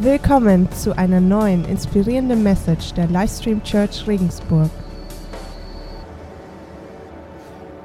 Willkommen 0.00 0.70
zu 0.70 0.96
einer 0.96 1.20
neuen 1.20 1.64
inspirierenden 1.64 2.44
Message 2.44 2.94
der 2.94 3.08
Livestream 3.08 3.64
Church 3.64 4.06
Regensburg. 4.06 4.70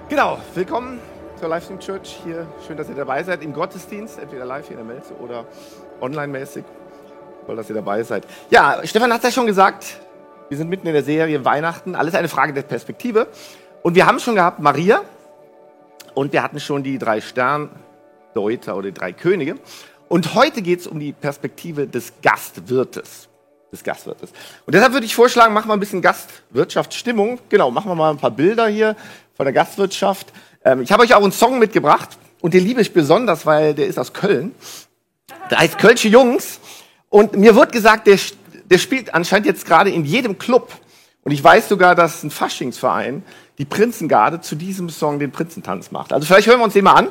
Genau, 0.09 0.37
willkommen 0.53 0.99
zur 1.39 1.49
Livestream 1.49 1.79
Church 1.79 2.19
hier. 2.23 2.45
Schön, 2.67 2.77
dass 2.77 2.87
ihr 2.87 2.93
dabei 2.93 3.23
seid 3.23 3.41
im 3.41 3.51
Gottesdienst, 3.51 4.19
entweder 4.19 4.45
live 4.45 4.67
hier 4.67 4.79
in 4.79 4.87
der 4.87 4.95
Melze 4.95 5.15
oder 5.15 5.45
online-mäßig. 6.01 6.63
Toll, 7.47 7.55
dass 7.55 7.69
ihr 7.69 7.75
dabei 7.75 8.03
seid. 8.03 8.27
Ja, 8.51 8.81
Stefan 8.83 9.11
hat 9.11 9.23
es 9.23 9.29
ja 9.29 9.31
schon 9.31 9.47
gesagt, 9.47 9.99
wir 10.49 10.57
sind 10.57 10.69
mitten 10.69 10.85
in 10.85 10.93
der 10.93 11.01
Serie 11.01 11.43
Weihnachten. 11.43 11.95
Alles 11.95 12.13
eine 12.13 12.27
Frage 12.27 12.53
der 12.53 12.61
Perspektive. 12.61 13.25
Und 13.81 13.95
wir 13.95 14.05
haben 14.05 14.19
schon 14.19 14.35
gehabt 14.35 14.59
Maria 14.59 15.01
und 16.13 16.31
wir 16.31 16.43
hatten 16.43 16.59
schon 16.59 16.83
die 16.83 16.99
drei 16.99 17.21
Sterndeuter 17.21 18.77
oder 18.77 18.89
die 18.89 18.93
drei 18.93 19.13
Könige. 19.13 19.55
Und 20.13 20.35
heute 20.35 20.61
geht 20.61 20.79
es 20.79 20.85
um 20.85 20.99
die 20.99 21.11
Perspektive 21.11 21.87
des 21.87 22.13
Gastwirtes. 22.21 23.29
Des 23.71 23.83
Gastwirtes. 23.83 24.31
Und 24.63 24.75
deshalb 24.75 24.93
würde 24.93 25.07
ich 25.07 25.15
vorschlagen, 25.15 25.55
machen 25.55 25.69
wir 25.69 25.73
ein 25.73 25.79
bisschen 25.79 26.03
Gastwirtschaftsstimmung. 26.03 27.39
Genau, 27.49 27.71
machen 27.71 27.89
wir 27.89 27.95
mal 27.95 28.11
ein 28.11 28.19
paar 28.19 28.29
Bilder 28.29 28.67
hier 28.67 28.95
von 29.35 29.47
der 29.47 29.53
Gastwirtschaft. 29.53 30.31
Ähm, 30.63 30.83
ich 30.83 30.91
habe 30.91 31.01
euch 31.01 31.15
auch 31.15 31.23
einen 31.23 31.31
Song 31.31 31.57
mitgebracht 31.57 32.09
und 32.41 32.53
den 32.53 32.63
liebe 32.63 32.79
ich 32.79 32.93
besonders, 32.93 33.47
weil 33.47 33.73
der 33.73 33.87
ist 33.87 33.97
aus 33.97 34.13
Köln. 34.13 34.53
Der 35.49 35.57
heißt 35.57 35.79
Kölsche 35.79 36.09
Jungs. 36.09 36.59
Und 37.09 37.35
mir 37.35 37.55
wird 37.55 37.71
gesagt, 37.71 38.05
der, 38.05 38.19
der 38.65 38.77
spielt 38.77 39.15
anscheinend 39.15 39.47
jetzt 39.47 39.65
gerade 39.65 39.89
in 39.89 40.05
jedem 40.05 40.37
Club. 40.37 40.73
Und 41.23 41.31
ich 41.31 41.43
weiß 41.43 41.69
sogar, 41.69 41.95
dass 41.95 42.21
ein 42.21 42.29
Faschingsverein, 42.29 43.23
die 43.57 43.65
Prinzengarde, 43.65 44.41
zu 44.41 44.53
diesem 44.53 44.89
Song 44.89 45.17
den 45.17 45.31
Prinzentanz 45.31 45.89
macht. 45.89 46.13
Also 46.13 46.27
vielleicht 46.27 46.45
hören 46.45 46.59
wir 46.59 46.65
uns 46.65 46.73
den 46.73 46.83
mal 46.83 46.93
an. 46.93 47.07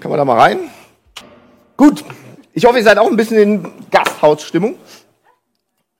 Kann 0.00 0.10
man 0.10 0.18
da 0.18 0.24
mal 0.24 0.38
rein? 0.38 0.70
Gut. 1.76 2.04
Ich 2.52 2.64
hoffe, 2.64 2.78
ihr 2.78 2.84
seid 2.84 2.98
auch 2.98 3.08
ein 3.08 3.16
bisschen 3.16 3.38
in 3.38 3.72
Gasthausstimmung. 3.90 4.76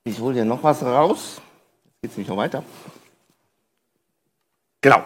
Ich 0.03 0.19
hole 0.19 0.33
hier 0.33 0.45
noch 0.45 0.63
was 0.63 0.83
raus. 0.83 1.41
Jetzt 1.85 2.01
geht 2.01 2.11
es 2.11 2.17
nämlich 2.17 2.29
noch 2.29 2.37
weiter. 2.37 2.63
Genau. 4.81 5.03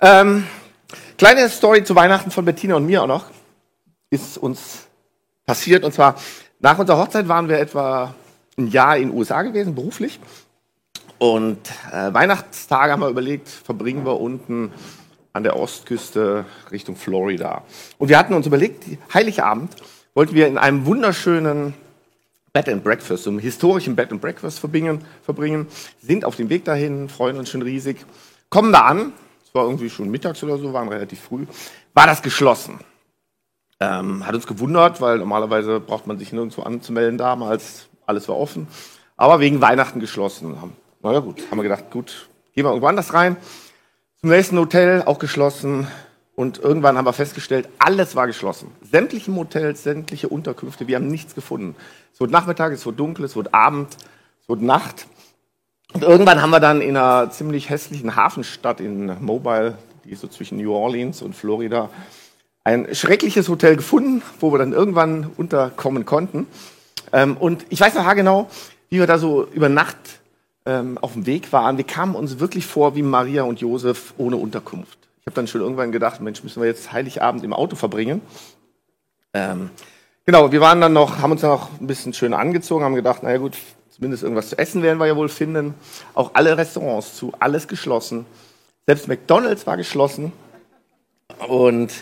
Ähm, 0.00 0.46
kleine 1.16 1.48
Story 1.48 1.84
zu 1.84 1.94
Weihnachten 1.94 2.30
von 2.30 2.44
Bettina 2.44 2.76
und 2.76 2.86
mir 2.86 3.02
auch 3.02 3.06
noch. 3.06 3.26
Ist 4.10 4.38
uns 4.38 4.86
passiert. 5.46 5.84
Und 5.84 5.92
zwar 5.92 6.16
nach 6.60 6.78
unserer 6.78 6.98
Hochzeit 6.98 7.28
waren 7.28 7.48
wir 7.48 7.58
etwa 7.58 8.14
ein 8.56 8.68
Jahr 8.68 8.96
in 8.96 9.10
den 9.10 9.16
USA 9.16 9.42
gewesen, 9.42 9.74
beruflich. 9.74 10.18
Und 11.18 11.58
äh, 11.92 12.12
Weihnachtstage 12.12 12.92
haben 12.92 13.00
wir 13.00 13.08
überlegt, 13.08 13.48
verbringen 13.48 14.04
wir 14.04 14.20
unten 14.20 14.72
an 15.32 15.42
der 15.42 15.56
Ostküste 15.56 16.44
Richtung 16.70 16.96
Florida. 16.96 17.62
Und 17.98 18.08
wir 18.08 18.18
hatten 18.18 18.34
uns 18.34 18.46
überlegt, 18.46 18.84
Heiligabend 19.12 19.74
wollten 20.14 20.34
wir 20.34 20.46
in 20.46 20.58
einem 20.58 20.86
wunderschönen 20.86 21.74
Bed 22.52 22.68
and 22.68 22.82
Breakfast, 22.82 23.24
so 23.24 23.30
einem 23.30 23.38
historischen 23.38 23.94
Bed 23.94 24.10
and 24.10 24.20
Breakfast 24.20 24.58
verbringen, 24.58 25.66
sind 26.00 26.24
auf 26.24 26.36
dem 26.36 26.48
Weg 26.48 26.64
dahin, 26.64 27.08
freuen 27.08 27.36
uns 27.36 27.50
schon 27.50 27.62
riesig, 27.62 28.04
kommen 28.48 28.72
da 28.72 28.80
an, 28.80 29.12
es 29.44 29.54
war 29.54 29.64
irgendwie 29.64 29.90
schon 29.90 30.10
mittags 30.10 30.42
oder 30.42 30.58
so, 30.58 30.72
waren 30.72 30.88
relativ 30.88 31.20
früh, 31.20 31.46
war 31.94 32.06
das 32.06 32.22
geschlossen. 32.22 32.80
Ähm, 33.80 34.26
hat 34.26 34.34
uns 34.34 34.46
gewundert, 34.46 35.00
weil 35.00 35.18
normalerweise 35.18 35.78
braucht 35.78 36.06
man 36.08 36.18
sich 36.18 36.32
nirgendwo 36.32 36.62
anzumelden 36.62 37.16
damals, 37.16 37.88
alles 38.06 38.28
war 38.28 38.36
offen, 38.36 38.66
aber 39.16 39.40
wegen 39.40 39.60
Weihnachten 39.60 40.00
geschlossen. 40.00 40.56
naja 41.02 41.20
gut, 41.20 41.42
haben 41.50 41.58
wir 41.58 41.62
gedacht, 41.62 41.90
gut, 41.90 42.28
gehen 42.54 42.64
wir 42.64 42.70
irgendwo 42.70 42.88
anders 42.88 43.14
rein. 43.14 43.36
Zum 44.20 44.30
nächsten 44.30 44.58
Hotel, 44.58 45.02
auch 45.02 45.20
geschlossen. 45.20 45.86
Und 46.34 46.58
irgendwann 46.58 46.98
haben 46.98 47.04
wir 47.04 47.12
festgestellt, 47.12 47.68
alles 47.78 48.16
war 48.16 48.26
geschlossen. 48.26 48.72
Sämtliche 48.82 49.30
Motels, 49.30 49.84
sämtliche 49.84 50.28
Unterkünfte, 50.28 50.88
wir 50.88 50.96
haben 50.96 51.06
nichts 51.06 51.36
gefunden. 51.36 51.76
Es 52.12 52.18
wurde 52.20 52.32
Nachmittag, 52.32 52.72
es 52.72 52.84
wurde 52.84 52.96
dunkel, 52.96 53.24
es 53.26 53.36
wurde 53.36 53.54
Abend, 53.54 53.96
es 54.42 54.48
wurde 54.48 54.66
Nacht. 54.66 55.06
Und 55.92 56.02
irgendwann 56.02 56.42
haben 56.42 56.50
wir 56.50 56.58
dann 56.58 56.80
in 56.80 56.96
einer 56.96 57.30
ziemlich 57.30 57.70
hässlichen 57.70 58.16
Hafenstadt 58.16 58.80
in 58.80 59.22
Mobile, 59.24 59.78
die 60.04 60.10
ist 60.10 60.20
so 60.20 60.26
zwischen 60.26 60.58
New 60.58 60.72
Orleans 60.72 61.22
und 61.22 61.36
Florida, 61.36 61.88
ein 62.64 62.92
schreckliches 62.96 63.48
Hotel 63.48 63.76
gefunden, 63.76 64.22
wo 64.40 64.52
wir 64.52 64.58
dann 64.58 64.72
irgendwann 64.72 65.30
unterkommen 65.36 66.04
konnten. 66.04 66.48
Ähm, 67.12 67.36
und 67.36 67.66
ich 67.68 67.80
weiß 67.80 67.94
noch 67.94 68.14
genau, 68.16 68.50
wie 68.90 68.98
wir 68.98 69.06
da 69.06 69.18
so 69.18 69.46
über 69.52 69.68
Nacht 69.68 69.96
ähm, 70.68 70.98
auf 70.98 71.14
dem 71.14 71.24
Weg 71.24 71.52
waren, 71.52 71.78
wir 71.78 71.84
kamen 71.84 72.14
uns 72.14 72.38
wirklich 72.38 72.66
vor 72.66 72.94
wie 72.94 73.02
Maria 73.02 73.42
und 73.42 73.60
Josef 73.60 74.12
ohne 74.18 74.36
Unterkunft. 74.36 74.98
Ich 75.20 75.26
habe 75.26 75.34
dann 75.34 75.46
schon 75.46 75.62
irgendwann 75.62 75.92
gedacht, 75.92 76.20
Mensch, 76.20 76.44
müssen 76.44 76.60
wir 76.60 76.68
jetzt 76.68 76.92
Heiligabend 76.92 77.42
im 77.42 77.54
Auto 77.54 77.74
verbringen. 77.74 78.20
Ähm, 79.32 79.70
genau, 80.26 80.52
wir 80.52 80.60
waren 80.60 80.80
dann 80.80 80.92
noch, 80.92 81.18
haben 81.18 81.32
uns 81.32 81.40
dann 81.40 81.50
noch 81.50 81.70
ein 81.80 81.86
bisschen 81.86 82.12
schön 82.12 82.34
angezogen, 82.34 82.84
haben 82.84 82.94
gedacht, 82.94 83.22
naja 83.22 83.38
gut, 83.38 83.56
zumindest 83.90 84.22
irgendwas 84.22 84.50
zu 84.50 84.58
essen 84.58 84.82
werden 84.82 84.98
wir 84.98 85.06
ja 85.06 85.16
wohl 85.16 85.30
finden. 85.30 85.74
Auch 86.12 86.32
alle 86.34 86.56
Restaurants 86.58 87.16
zu, 87.16 87.32
alles 87.38 87.66
geschlossen. 87.66 88.26
Selbst 88.86 89.08
McDonald's 89.08 89.66
war 89.66 89.78
geschlossen. 89.78 90.32
Und 91.48 91.92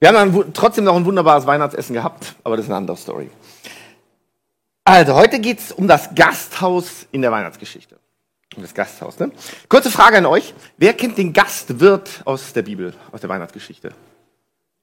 wir 0.00 0.08
haben 0.08 0.32
dann 0.32 0.52
trotzdem 0.54 0.84
noch 0.84 0.96
ein 0.96 1.04
wunderbares 1.04 1.46
Weihnachtsessen 1.46 1.94
gehabt, 1.94 2.36
aber 2.42 2.56
das 2.56 2.64
ist 2.64 2.70
eine 2.70 2.78
andere 2.78 2.96
Story. 2.96 3.30
Also, 4.84 5.14
heute 5.14 5.38
geht 5.38 5.58
es 5.58 5.70
um 5.70 5.86
das 5.86 6.14
Gasthaus 6.14 7.06
in 7.12 7.20
der 7.20 7.30
Weihnachtsgeschichte. 7.30 7.97
Um 8.58 8.62
das 8.62 8.74
Gasthaus, 8.74 9.20
ne? 9.20 9.30
Kurze 9.68 9.88
Frage 9.88 10.18
an 10.18 10.26
euch. 10.26 10.52
Wer 10.78 10.92
kennt 10.92 11.16
den 11.16 11.32
Gastwirt 11.32 12.22
aus 12.24 12.52
der 12.52 12.62
Bibel, 12.62 12.92
aus 13.12 13.20
der 13.20 13.30
Weihnachtsgeschichte? 13.30 13.90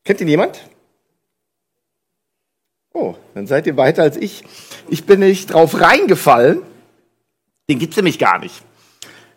Kennt 0.06 0.22
ihn 0.22 0.30
jemand? 0.30 0.62
Oh, 2.94 3.16
dann 3.34 3.48
seid 3.48 3.68
ihr 3.68 3.76
weiter 3.76 4.04
als 4.04 4.16
ich. 4.16 4.46
Ich 4.88 5.06
bin 5.06 5.20
nicht 5.20 5.52
drauf 5.52 5.78
reingefallen. 5.78 6.62
Den 7.70 7.78
gibt's 7.78 7.98
nämlich 7.98 8.18
gar 8.18 8.40
nicht. 8.40 8.64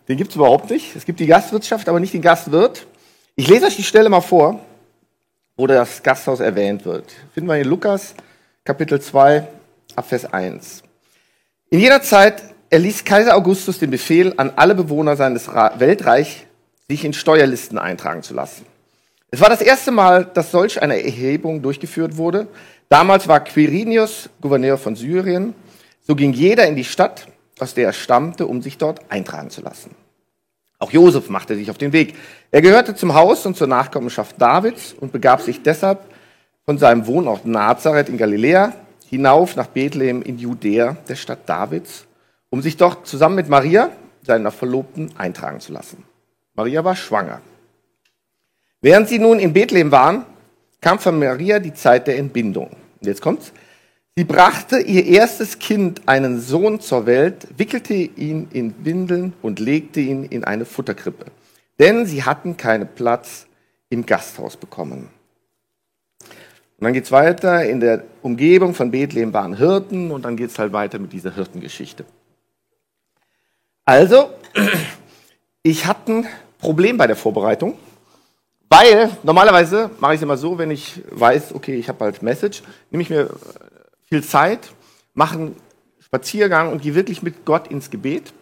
Den 0.07 0.17
gibt's 0.17 0.37
überhaupt 0.37 0.71
nicht. 0.71 0.95
Es 0.95 1.05
gibt 1.05 1.19
die 1.19 1.27
Gastwirtschaft, 1.27 1.89
aber 1.89 1.99
nicht 1.99 2.15
den 2.15 2.23
Gastwirt. 2.23 2.87
Ich 3.35 3.49
lese 3.49 3.67
euch 3.67 3.75
die 3.75 3.83
Stelle 3.83 4.09
mal 4.09 4.21
vor, 4.21 4.65
wo 5.57 5.67
das 5.67 6.01
Gasthaus 6.05 6.39
erwähnt 6.39 6.85
wird. 6.85 7.13
Finden 7.35 7.51
wir 7.51 7.57
in 7.57 7.67
Lukas, 7.67 8.15
Kapitel 8.63 9.01
2, 9.01 9.49
ab 9.97 10.09
Vers 10.09 10.33
1. 10.33 10.85
In 11.71 11.81
jener 11.81 12.03
Zeit 12.03 12.48
erließ 12.71 13.05
Kaiser 13.05 13.37
Augustus 13.37 13.79
den 13.79 13.91
Befehl 13.91 14.35
an 14.37 14.53
alle 14.57 14.75
Bewohner 14.75 15.17
seines 15.17 15.49
Weltreichs, 15.49 16.37
sich 16.89 17.05
in 17.05 17.13
Steuerlisten 17.13 17.79
eintragen 17.79 18.23
zu 18.23 18.35
lassen. 18.35 18.65
Es 19.31 19.41
war 19.41 19.51
das 19.51 19.61
erste 19.61 19.91
Mal, 19.91 20.25
dass 20.25 20.51
solch 20.51 20.81
eine 20.81 21.03
Erhebung 21.03 21.61
durchgeführt 21.61 22.17
wurde. 22.17 22.49
Damals 22.89 23.29
war 23.29 23.41
Quirinius 23.41 24.31
Gouverneur 24.41 24.79
von 24.79 24.97
Syrien. 24.97 25.55
So 26.07 26.15
ging 26.15 26.33
jeder 26.33 26.67
in 26.67 26.77
die 26.77 26.85
Stadt, 26.85 27.27
aus 27.59 27.75
der 27.75 27.87
er 27.87 27.93
stammte, 27.93 28.47
um 28.47 28.63
sich 28.63 28.79
dort 28.79 29.01
eintragen 29.11 29.51
zu 29.51 29.61
lassen. 29.61 29.91
Auch 30.79 30.93
Josef 30.93 31.29
machte 31.29 31.57
sich 31.57 31.71
auf 31.71 31.77
den 31.77 31.93
Weg. 31.93 32.15
Er 32.51 32.63
gehörte 32.63 32.95
zum 32.95 33.13
Haus 33.13 33.45
und 33.45 33.57
zur 33.57 33.67
Nachkommenschaft 33.67 34.41
Davids 34.41 34.95
und 34.99 35.13
begab 35.13 35.43
sich 35.43 35.63
deshalb 35.63 36.01
von 36.65 36.79
seinem 36.79 37.07
Wohnort 37.07 37.45
Nazareth 37.45 38.09
in 38.09 38.17
Galiläa 38.17 38.73
hinauf 39.11 39.57
nach 39.57 39.67
Bethlehem 39.67 40.23
in 40.23 40.39
Judäa, 40.39 40.97
der 41.09 41.17
Stadt 41.17 41.41
Davids, 41.47 42.07
um 42.51 42.63
sich 42.63 42.77
dort 42.77 43.07
zusammen 43.07 43.37
mit 43.37 43.49
Maria, 43.49 43.91
seiner 44.23 44.51
Verlobten, 44.51 45.13
eintragen 45.17 45.61
zu 45.61 45.73
lassen. 45.73 46.05
Maria 46.55 46.85
war 46.85 46.97
schwanger. 46.97 47.41
Während 48.81 49.09
sie 49.09 49.19
nun 49.19 49.39
in 49.39 49.53
Bethlehem 49.53 49.91
waren, 49.91 50.25
kam 50.81 50.99
von 50.99 51.19
Maria 51.19 51.59
die 51.59 51.75
Zeit 51.75 52.07
der 52.07 52.19
Entbindung. 52.19 52.69
Und 53.01 53.07
jetzt 53.07 53.23
kommt's. 53.23 53.53
Sie 54.17 54.25
brachte 54.25 54.81
ihr 54.81 55.07
erstes 55.07 55.59
Kind, 55.61 56.09
einen 56.09 56.41
Sohn, 56.41 56.81
zur 56.81 57.07
Welt, 57.07 57.47
wickelte 57.57 57.95
ihn 57.95 58.49
in 58.53 58.75
Windeln 58.85 59.33
und 59.43 59.61
legte 59.61 60.01
ihn 60.01 60.25
in 60.25 60.43
eine 60.43 60.65
Futterkrippe. 60.65 61.27
Denn 61.79 62.05
sie 62.07 62.25
hatten 62.25 62.57
keinen 62.57 62.89
Platz 62.89 63.47
im 63.91 64.05
Gasthaus 64.05 64.57
bekommen. 64.57 65.09
Und 66.21 66.85
dann 66.85 66.93
geht 66.93 67.05
es 67.05 67.13
weiter, 67.13 67.65
in 67.65 67.81
der 67.81 68.05
Umgebung 68.23 68.75
von 68.75 68.91
Bethlehem 68.91 69.33
waren 69.33 69.57
Hirten 69.57 70.11
und 70.11 70.25
dann 70.25 70.37
geht 70.37 70.51
es 70.51 70.59
halt 70.59 70.73
weiter 70.73 70.99
mit 70.99 71.13
dieser 71.13 71.35
Hirtengeschichte. 71.35 72.05
Also, 73.89 74.29
ich 75.63 75.87
hatte 75.87 76.13
ein 76.13 76.27
Problem 76.59 76.99
bei 76.99 77.07
der 77.07 77.17
Vorbereitung, 77.17 77.79
weil 78.69 79.11
normalerweise 79.23 79.89
mache 79.99 80.13
ich 80.13 80.19
es 80.19 80.23
immer 80.25 80.37
so, 80.37 80.59
wenn 80.59 80.71
ich 80.71 81.01
weiß, 81.11 81.55
okay, 81.55 81.77
ich 81.77 81.89
habe 81.89 82.05
halt 82.05 82.21
Message, 82.21 82.63
nehme 82.91 83.03
ich 83.03 83.09
mir 83.09 83.31
viel 84.07 84.23
Zeit, 84.23 84.73
mache 85.15 85.39
einen 85.39 85.57
Spaziergang 86.01 86.71
und 86.71 86.83
gehe 86.83 86.95
wirklich 86.95 87.23
mit 87.23 87.47
Gott 87.47 87.69
ins 87.69 87.89
Gebet, 87.89 88.35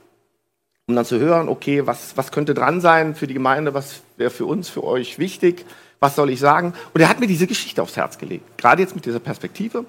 um 0.89 0.97
dann 0.97 1.05
zu 1.05 1.21
hören, 1.21 1.49
okay, 1.49 1.87
was, 1.87 2.17
was 2.17 2.33
könnte 2.33 2.53
dran 2.53 2.81
sein 2.81 3.15
für 3.15 3.29
die 3.29 3.35
Gemeinde, 3.35 3.73
was 3.73 4.01
wäre 4.17 4.31
für 4.31 4.47
uns, 4.47 4.69
für 4.69 4.83
euch 4.83 5.21
wichtig 5.21 5.65
was 6.01 6.15
soll 6.15 6.31
ich 6.31 6.41
sagen? 6.41 6.75
Und 6.95 7.01
er 7.01 7.09
hat 7.09 7.21
mir 7.21 7.27
diese 7.27 7.47
Geschichte 7.47 7.83
aufs 7.83 7.97
Herz 7.97 8.19
gelegt, 8.19 8.59
gerade 8.59 8.83
jetzt 8.83 8.95
mit 8.95 9.07
dieser 9.07 9.21
Perspektive. 9.21 9.85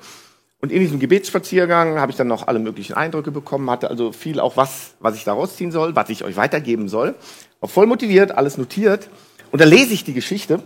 Und 0.60 0.72
in 0.72 0.80
diesem 0.80 1.00
Gebetsspaziergang 1.00 2.00
habe 2.00 2.12
ich 2.12 2.18
dann 2.18 2.28
noch 2.28 2.48
alle 2.48 2.60
möglichen 2.60 2.94
Eindrücke 2.94 3.32
bekommen, 3.32 3.70
hatte 3.70 3.90
also 3.90 4.12
viel 4.12 4.40
auch 4.40 4.58
was, 4.58 4.96
was 5.00 5.16
ich 5.16 5.24
da 5.24 5.34
rausziehen 5.34 5.72
soll, 5.72 5.96
was 5.96 6.10
ich 6.10 6.24
euch 6.24 6.36
weitergeben 6.36 6.90
soll. 6.90 7.16
War 7.60 7.70
voll 7.70 7.86
motiviert, 7.86 8.32
alles 8.32 8.58
notiert. 8.58 9.08
Und 9.52 9.62
da 9.62 9.66
lese 9.66 9.94
ich 9.94 10.04
die 10.04 10.14
Geschichte. 10.14 10.64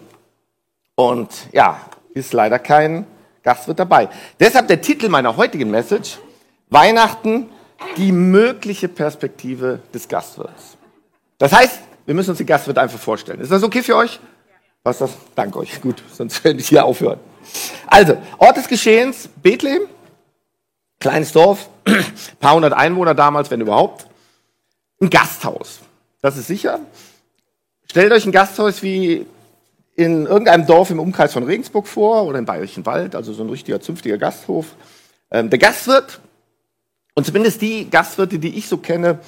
Und 0.95 1.29
ja, 1.51 1.81
ist 2.13 2.31
leider 2.31 2.57
kein 2.59 3.05
Gastwirt 3.43 3.79
dabei. 3.79 4.09
Deshalb 4.39 4.67
der 4.67 4.81
Titel 4.81 5.09
meiner 5.09 5.35
heutigen 5.35 5.71
Message, 5.71 6.19
Weihnachten, 6.69 7.49
die 7.97 8.11
mögliche 8.11 8.87
Perspektive 8.87 9.79
des 9.93 10.07
Gastwirts. 10.07 10.77
Das 11.37 11.51
heißt, 11.51 11.79
wir 12.05 12.13
müssen 12.13 12.29
uns 12.29 12.37
den 12.37 12.47
Gastwirt 12.47 12.77
einfach 12.77 12.99
vorstellen. 12.99 13.41
Ist 13.41 13.51
das 13.51 13.63
okay 13.63 13.83
für 13.83 13.95
euch? 13.95 14.19
Was 14.83 14.99
das? 14.99 15.11
Danke 15.35 15.59
euch. 15.59 15.81
Gut, 15.81 16.01
sonst 16.13 16.43
werde 16.43 16.59
ich 16.59 16.69
hier 16.69 16.85
aufhören. 16.85 17.19
Also, 17.91 18.17
Ort 18.37 18.55
des 18.55 18.69
Geschehens, 18.69 19.27
Bethlehem. 19.43 19.81
Kleines 21.01 21.33
Dorf, 21.33 21.69
paar 22.39 22.55
hundert 22.55 22.71
Einwohner 22.71 23.13
damals, 23.13 23.51
wenn 23.51 23.59
überhaupt. 23.59 24.07
Ein 25.01 25.09
Gasthaus. 25.09 25.81
Das 26.21 26.37
ist 26.37 26.47
sicher. 26.47 26.79
Stellt 27.89 28.13
euch 28.13 28.25
ein 28.25 28.31
Gasthaus 28.31 28.81
wie 28.81 29.25
in 29.95 30.25
irgendeinem 30.25 30.65
Dorf 30.65 30.89
im 30.89 30.99
Umkreis 30.99 31.33
von 31.33 31.43
Regensburg 31.43 31.85
vor 31.85 32.23
oder 32.23 32.39
im 32.39 32.45
Bayerischen 32.45 32.85
Wald, 32.85 33.13
also 33.13 33.33
so 33.33 33.43
ein 33.43 33.49
richtiger, 33.49 33.81
zünftiger 33.81 34.17
Gasthof. 34.17 34.67
Ähm, 35.29 35.49
der 35.49 35.59
Gastwirt, 35.59 36.21
und 37.13 37.25
zumindest 37.25 37.61
die 37.61 37.89
Gastwirte, 37.89 38.39
die 38.39 38.57
ich 38.57 38.69
so 38.69 38.77
kenne, 38.77 39.19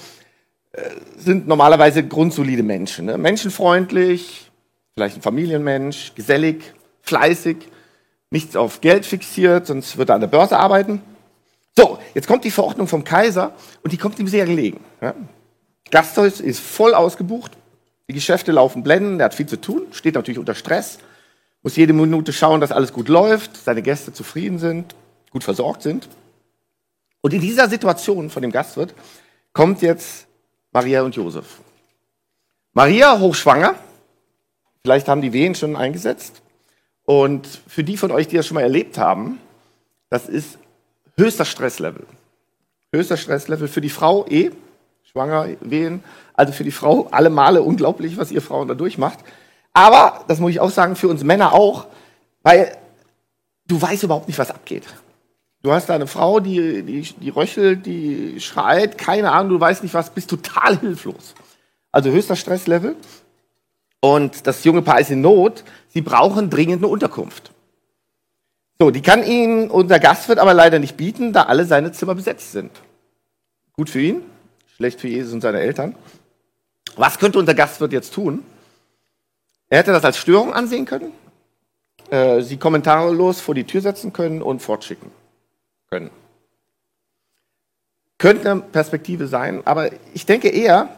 äh, 0.71 0.89
sind 1.17 1.49
normalerweise 1.49 2.07
grundsolide 2.07 2.63
Menschen. 2.63 3.07
Ne? 3.07 3.17
Menschenfreundlich, 3.17 4.49
vielleicht 4.93 5.17
ein 5.17 5.21
Familienmensch, 5.21 6.13
gesellig, 6.15 6.73
fleißig, 7.01 7.57
nichts 8.33 8.55
auf 8.55 8.81
Geld 8.81 9.05
fixiert, 9.05 9.67
sonst 9.67 9.95
wird 9.95 10.09
er 10.09 10.15
an 10.15 10.21
der 10.21 10.27
Börse 10.27 10.57
arbeiten. 10.57 11.03
So, 11.77 11.99
jetzt 12.15 12.27
kommt 12.27 12.43
die 12.43 12.51
Verordnung 12.51 12.87
vom 12.87 13.03
Kaiser 13.03 13.53
und 13.83 13.93
die 13.93 13.97
kommt 13.97 14.17
ihm 14.17 14.27
sehr 14.27 14.45
gelegen. 14.45 14.83
Ja? 15.01 15.13
Gasthaus 15.91 16.41
ist 16.41 16.59
voll 16.59 16.95
ausgebucht, 16.95 17.51
die 18.09 18.13
Geschäfte 18.13 18.51
laufen 18.51 18.81
blenden, 18.81 19.19
er 19.19 19.25
hat 19.25 19.35
viel 19.35 19.45
zu 19.45 19.61
tun, 19.61 19.83
steht 19.91 20.15
natürlich 20.15 20.39
unter 20.39 20.55
Stress, 20.55 20.97
muss 21.61 21.75
jede 21.75 21.93
Minute 21.93 22.33
schauen, 22.33 22.59
dass 22.59 22.71
alles 22.71 22.91
gut 22.91 23.07
läuft, 23.07 23.55
seine 23.55 23.83
Gäste 23.83 24.13
zufrieden 24.13 24.57
sind, 24.57 24.95
gut 25.29 25.43
versorgt 25.43 25.83
sind. 25.83 26.09
Und 27.21 27.33
in 27.33 27.41
dieser 27.41 27.69
Situation 27.69 28.31
von 28.31 28.41
dem 28.41 28.51
Gastwirt 28.51 28.95
kommt 29.53 29.83
jetzt 29.83 30.25
Maria 30.71 31.03
und 31.03 31.15
Josef. 31.15 31.61
Maria 32.73 33.19
hochschwanger, 33.19 33.75
vielleicht 34.81 35.07
haben 35.07 35.21
die 35.21 35.33
Wehen 35.33 35.53
schon 35.53 35.75
eingesetzt. 35.75 36.42
Und 37.05 37.47
für 37.67 37.83
die 37.83 37.97
von 37.97 38.11
euch, 38.11 38.27
die 38.27 38.37
das 38.37 38.47
schon 38.47 38.55
mal 38.55 38.61
erlebt 38.61 38.97
haben, 38.97 39.39
das 40.09 40.29
ist 40.29 40.57
höchster 41.17 41.45
Stresslevel. 41.45 42.05
Höchster 42.93 43.17
Stresslevel 43.17 43.67
für 43.67 43.81
die 43.81 43.89
Frau 43.89 44.25
eh, 44.27 44.51
schwanger, 45.03 45.47
wehen. 45.61 46.03
Also 46.33 46.53
für 46.53 46.63
die 46.63 46.71
Frau 46.71 47.07
alle 47.11 47.29
Male 47.29 47.61
unglaublich, 47.61 48.17
was 48.17 48.31
ihr 48.31 48.41
Frauen 48.41 48.67
da 48.67 48.73
durchmacht. 48.73 49.19
Aber, 49.73 50.23
das 50.27 50.39
muss 50.39 50.51
ich 50.51 50.59
auch 50.59 50.69
sagen, 50.69 50.95
für 50.95 51.07
uns 51.07 51.23
Männer 51.23 51.53
auch, 51.53 51.87
weil 52.43 52.77
du 53.67 53.81
weißt 53.81 54.03
überhaupt 54.03 54.27
nicht, 54.27 54.37
was 54.37 54.51
abgeht. 54.51 54.83
Du 55.63 55.71
hast 55.71 55.87
da 55.87 55.95
eine 55.95 56.07
Frau, 56.07 56.39
die, 56.39 56.83
die, 56.83 57.01
die 57.01 57.29
röchelt, 57.29 57.85
die 57.85 58.39
schreit, 58.39 58.97
keine 58.97 59.31
Ahnung, 59.31 59.53
du 59.53 59.59
weißt 59.59 59.81
nicht 59.81 59.93
was, 59.93 60.09
bist 60.09 60.29
total 60.29 60.77
hilflos. 60.79 61.33
Also 61.91 62.11
höchster 62.11 62.35
Stresslevel. 62.35 62.95
Und 64.03 64.47
das 64.47 64.65
junge 64.65 64.81
Paar 64.81 64.99
ist 64.99 65.11
in 65.11 65.21
Not. 65.21 65.63
Sie 65.87 66.01
brauchen 66.01 66.49
dringend 66.49 66.83
eine 66.83 66.91
Unterkunft. 66.91 67.53
So, 68.77 68.91
die 68.91 69.01
kann 69.01 69.23
Ihnen 69.23 69.69
unser 69.69 69.97
Gastwirt 69.97 70.39
aber 70.39 70.53
leider 70.53 70.77
nicht 70.77 70.97
bieten, 70.97 71.31
da 71.31 71.43
alle 71.43 71.63
seine 71.63 71.93
Zimmer 71.93 72.13
besetzt 72.13 72.51
sind. 72.51 72.71
Gut 73.71 73.89
für 73.89 74.01
ihn, 74.01 74.21
schlecht 74.75 74.99
für 74.99 75.07
Jesus 75.07 75.31
und 75.31 75.39
seine 75.39 75.61
Eltern. 75.61 75.95
Was 76.97 77.17
könnte 77.17 77.39
unser 77.39 77.53
Gastwirt 77.53 77.93
jetzt 77.93 78.13
tun? 78.13 78.43
Er 79.69 79.77
hätte 79.77 79.93
das 79.93 80.03
als 80.03 80.17
Störung 80.17 80.53
ansehen 80.53 80.83
können, 80.83 81.13
äh, 82.09 82.41
sie 82.41 82.57
kommentarlos 82.57 83.39
vor 83.39 83.55
die 83.55 83.63
Tür 83.63 83.79
setzen 83.79 84.11
können 84.11 84.41
und 84.41 84.61
fortschicken 84.61 85.11
können. 85.89 86.11
Könnte 88.17 88.51
eine 88.51 88.61
Perspektive 88.63 89.27
sein, 89.27 89.65
aber 89.65 89.91
ich 90.13 90.25
denke 90.25 90.49
eher, 90.49 90.89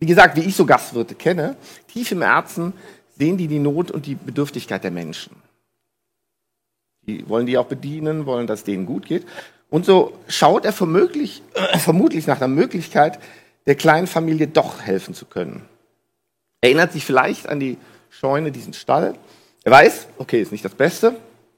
wie 0.00 0.06
gesagt, 0.06 0.36
wie 0.36 0.42
ich 0.42 0.54
so 0.54 0.64
Gastwirte 0.66 1.14
kenne, 1.14 1.56
tief 1.88 2.12
im 2.12 2.22
Herzen 2.22 2.72
sehen 3.18 3.36
die 3.36 3.48
die 3.48 3.58
Not 3.58 3.90
und 3.90 4.06
die 4.06 4.14
Bedürftigkeit 4.14 4.84
der 4.84 4.90
Menschen. 4.90 5.34
Die 7.02 7.28
wollen 7.28 7.46
die 7.46 7.58
auch 7.58 7.66
bedienen, 7.66 8.26
wollen, 8.26 8.46
dass 8.46 8.64
denen 8.64 8.86
gut 8.86 9.06
geht. 9.06 9.26
Und 9.70 9.84
so 9.84 10.12
schaut 10.28 10.64
er 10.64 10.72
vermutlich, 10.72 11.42
äh, 11.54 11.78
vermutlich 11.78 12.26
nach 12.26 12.36
einer 12.36 12.48
Möglichkeit, 12.48 13.18
der 13.66 13.74
kleinen 13.74 14.06
Familie 14.06 14.46
doch 14.46 14.82
helfen 14.82 15.14
zu 15.14 15.26
können. 15.26 15.62
Erinnert 16.60 16.92
sich 16.92 17.04
vielleicht 17.04 17.48
an 17.48 17.60
die 17.60 17.76
Scheune, 18.10 18.50
diesen 18.50 18.72
Stall. 18.72 19.14
Er 19.64 19.72
weiß, 19.72 20.08
okay, 20.18 20.40
ist 20.40 20.52
nicht 20.52 20.64
das 20.64 20.74
Beste, 20.74 21.14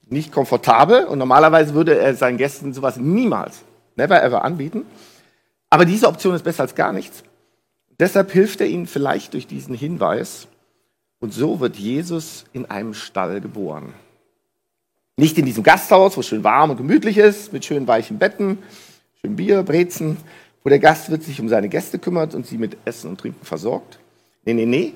nicht 0.09 0.33
komfortabel 0.33 1.05
und 1.05 1.19
normalerweise 1.19 1.75
würde 1.75 1.99
er 1.99 2.15
seinen 2.17 2.39
Gästen 2.39 2.73
sowas 2.73 2.97
niemals, 2.97 3.63
never 3.97 4.23
ever 4.23 4.45
anbieten. 4.45 4.87
Aber 5.69 5.85
diese 5.85 6.09
Option 6.09 6.35
ist 6.35 6.43
besser 6.43 6.63
als 6.63 6.75
gar 6.75 6.93
nichts. 6.93 7.23
Deshalb 8.01 8.33
hilft 8.33 8.63
er 8.63 8.67
ihnen 8.67 8.87
vielleicht 8.87 9.35
durch 9.35 9.47
diesen 9.47 9.75
Hinweis. 9.75 10.49
Und 11.21 11.35
so 11.35 11.61
wird 11.61 11.77
Jesus 11.77 12.47
in 12.55 12.65
einem 12.65 12.95
Stall 12.95 13.43
geboren. 13.43 13.93
Nicht 15.19 15.37
in 15.37 15.45
diesem 15.45 15.63
Gasthaus, 15.63 16.17
wo 16.17 16.21
es 16.21 16.27
schön 16.27 16.43
warm 16.43 16.71
und 16.71 16.79
gemütlich 16.79 17.19
ist, 17.19 17.53
mit 17.53 17.63
schön 17.67 17.87
weichen 17.87 18.19
Betten, 18.19 18.57
schön 19.21 19.37
Bier, 19.37 19.63
Brezen, 19.63 20.17
wo 20.65 20.71
der 20.71 20.79
Gastwirt 20.79 21.23
sich 21.23 21.43
um 21.43 21.51
seine 21.51 21.69
Gäste 21.69 21.99
kümmert 21.99 22.35
und 22.35 22.47
sie 22.47 22.57
mit 22.57 22.79
Essen 22.87 23.11
und 23.11 23.21
Trinken 23.21 23.45
versorgt. 23.45 24.01
Nee, 24.47 24.55
nee, 24.55 24.65
nee. 24.65 24.95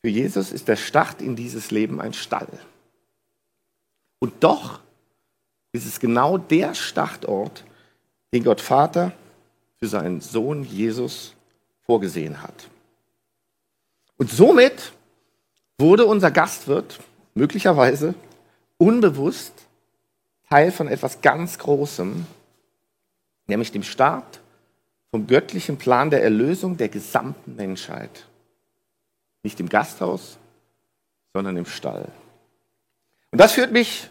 Für 0.00 0.10
Jesus 0.10 0.50
ist 0.50 0.66
der 0.66 0.74
Start 0.74 1.22
in 1.22 1.36
dieses 1.36 1.70
Leben 1.70 2.00
ein 2.00 2.14
Stall. 2.14 2.48
Und 4.18 4.42
doch 4.42 4.80
ist 5.70 5.86
es 5.86 6.00
genau 6.00 6.36
der 6.36 6.74
Startort, 6.74 7.64
den 8.32 8.42
Gott 8.42 8.60
Vater 8.60 9.12
für 9.78 9.86
seinen 9.86 10.20
Sohn 10.20 10.64
Jesus 10.64 11.36
vorgesehen 11.84 12.42
hat. 12.42 12.68
Und 14.16 14.30
somit 14.30 14.92
wurde 15.78 16.06
unser 16.06 16.30
Gastwirt 16.30 17.00
möglicherweise 17.34 18.14
unbewusst 18.78 19.52
Teil 20.48 20.70
von 20.70 20.86
etwas 20.86 21.22
ganz 21.22 21.58
Großem, 21.58 22.26
nämlich 23.46 23.72
dem 23.72 23.82
Start 23.82 24.40
vom 25.10 25.26
göttlichen 25.26 25.78
Plan 25.78 26.10
der 26.10 26.22
Erlösung 26.22 26.76
der 26.76 26.88
gesamten 26.88 27.56
Menschheit. 27.56 28.26
Nicht 29.42 29.60
im 29.60 29.68
Gasthaus, 29.68 30.38
sondern 31.32 31.56
im 31.56 31.66
Stall. 31.66 32.08
Und 33.30 33.40
das 33.40 33.52
führt 33.52 33.72
mich 33.72 34.10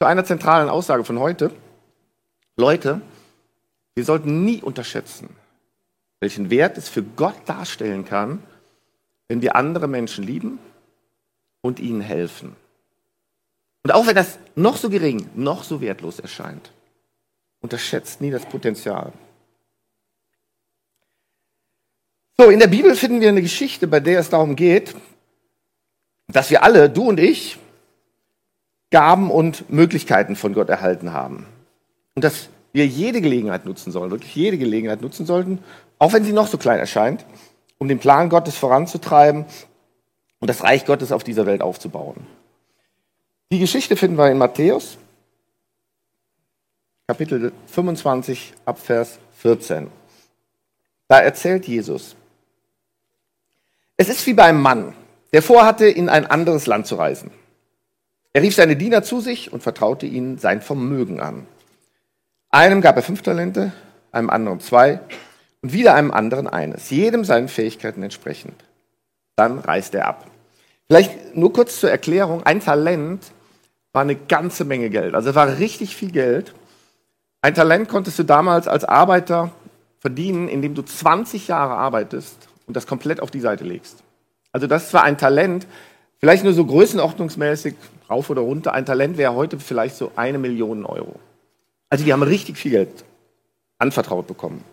zu 0.00 0.06
einer 0.06 0.24
zentralen 0.24 0.68
Aussage 0.68 1.04
von 1.04 1.18
heute. 1.18 1.50
Leute, 2.56 3.00
wir 3.94 4.04
sollten 4.04 4.44
nie 4.44 4.62
unterschätzen, 4.62 5.28
welchen 6.20 6.50
Wert 6.50 6.78
es 6.78 6.88
für 6.88 7.02
Gott 7.02 7.36
darstellen 7.46 8.04
kann, 8.04 8.42
wenn 9.28 9.42
wir 9.42 9.56
andere 9.56 9.88
Menschen 9.88 10.24
lieben 10.24 10.58
und 11.60 11.80
ihnen 11.80 12.00
helfen. 12.00 12.56
Und 13.82 13.92
auch 13.92 14.06
wenn 14.06 14.16
das 14.16 14.38
noch 14.54 14.76
so 14.76 14.90
gering, 14.90 15.28
noch 15.34 15.62
so 15.62 15.80
wertlos 15.80 16.18
erscheint, 16.18 16.72
unterschätzt 17.60 18.20
nie 18.20 18.30
das 18.30 18.46
Potenzial. 18.46 19.12
So, 22.38 22.50
in 22.50 22.60
der 22.60 22.66
Bibel 22.66 22.94
finden 22.94 23.20
wir 23.20 23.28
eine 23.28 23.42
Geschichte, 23.42 23.86
bei 23.86 24.00
der 24.00 24.20
es 24.20 24.28
darum 24.28 24.56
geht, 24.56 24.94
dass 26.28 26.50
wir 26.50 26.62
alle, 26.62 26.90
du 26.90 27.08
und 27.08 27.20
ich, 27.20 27.58
Gaben 28.90 29.30
und 29.30 29.70
Möglichkeiten 29.70 30.36
von 30.36 30.52
Gott 30.52 30.68
erhalten 30.68 31.12
haben. 31.12 31.46
Und 32.14 32.24
dass 32.24 32.48
wir 32.76 32.86
jede 32.86 33.22
Gelegenheit 33.22 33.64
nutzen 33.64 33.90
sollen, 33.90 34.10
wirklich 34.10 34.36
jede 34.36 34.58
Gelegenheit 34.58 35.00
nutzen 35.00 35.24
sollten, 35.24 35.64
auch 35.98 36.12
wenn 36.12 36.24
sie 36.24 36.34
noch 36.34 36.46
so 36.46 36.58
klein 36.58 36.78
erscheint, 36.78 37.24
um 37.78 37.88
den 37.88 37.98
Plan 37.98 38.28
Gottes 38.28 38.56
voranzutreiben 38.56 39.46
und 40.40 40.48
das 40.48 40.62
Reich 40.62 40.84
Gottes 40.84 41.10
auf 41.10 41.24
dieser 41.24 41.46
Welt 41.46 41.62
aufzubauen. 41.62 42.26
Die 43.50 43.58
Geschichte 43.58 43.96
finden 43.96 44.18
wir 44.18 44.30
in 44.30 44.36
Matthäus, 44.36 44.98
Kapitel 47.06 47.52
25, 47.68 48.52
Abvers 48.66 49.20
14. 49.38 49.88
Da 51.08 51.20
erzählt 51.20 51.66
Jesus, 51.66 52.14
es 53.96 54.10
ist 54.10 54.26
wie 54.26 54.34
bei 54.34 54.44
einem 54.44 54.60
Mann, 54.60 54.94
der 55.32 55.40
vorhatte, 55.42 55.86
in 55.86 56.10
ein 56.10 56.26
anderes 56.26 56.66
Land 56.66 56.86
zu 56.86 56.96
reisen. 56.96 57.30
Er 58.34 58.42
rief 58.42 58.54
seine 58.54 58.76
Diener 58.76 59.02
zu 59.02 59.20
sich 59.20 59.50
und 59.50 59.62
vertraute 59.62 60.04
ihnen 60.04 60.36
sein 60.36 60.60
Vermögen 60.60 61.20
an. 61.20 61.46
Einem 62.50 62.80
gab 62.80 62.96
er 62.96 63.02
fünf 63.02 63.22
Talente, 63.22 63.72
einem 64.12 64.30
anderen 64.30 64.60
zwei 64.60 65.00
und 65.62 65.72
wieder 65.72 65.94
einem 65.94 66.10
anderen 66.10 66.46
eines, 66.46 66.90
jedem 66.90 67.24
seinen 67.24 67.48
Fähigkeiten 67.48 68.02
entsprechend. 68.02 68.54
Dann 69.36 69.58
reiste 69.58 69.98
er 69.98 70.08
ab. 70.08 70.26
Vielleicht 70.86 71.36
nur 71.36 71.52
kurz 71.52 71.80
zur 71.80 71.90
Erklärung, 71.90 72.44
ein 72.44 72.60
Talent 72.60 73.32
war 73.92 74.02
eine 74.02 74.16
ganze 74.16 74.64
Menge 74.64 74.90
Geld. 74.90 75.14
Also 75.14 75.30
es 75.30 75.36
war 75.36 75.58
richtig 75.58 75.96
viel 75.96 76.12
Geld. 76.12 76.54
Ein 77.42 77.54
Talent 77.54 77.88
konntest 77.88 78.18
du 78.18 78.22
damals 78.22 78.68
als 78.68 78.84
Arbeiter 78.84 79.50
verdienen, 79.98 80.48
indem 80.48 80.74
du 80.74 80.82
20 80.82 81.48
Jahre 81.48 81.74
arbeitest 81.74 82.48
und 82.66 82.76
das 82.76 82.86
komplett 82.86 83.20
auf 83.20 83.30
die 83.30 83.40
Seite 83.40 83.64
legst. 83.64 84.02
Also 84.52 84.66
das 84.66 84.92
war 84.94 85.02
ein 85.02 85.18
Talent, 85.18 85.66
Vielleicht 86.18 86.44
nur 86.44 86.54
so 86.54 86.64
größenordnungsmäßig, 86.64 87.74
rauf 88.08 88.30
oder 88.30 88.40
runter. 88.40 88.72
Ein 88.72 88.86
Talent 88.86 89.18
wäre 89.18 89.34
heute 89.34 89.58
vielleicht 89.58 89.96
so 89.96 90.12
eine 90.16 90.38
Million 90.38 90.84
Euro. 90.86 91.16
Also 91.88 92.04
die 92.04 92.12
haben 92.12 92.22
richtig 92.22 92.56
viel 92.56 92.72
Geld 92.72 93.04
anvertraut 93.78 94.26
bekommen. 94.26 94.64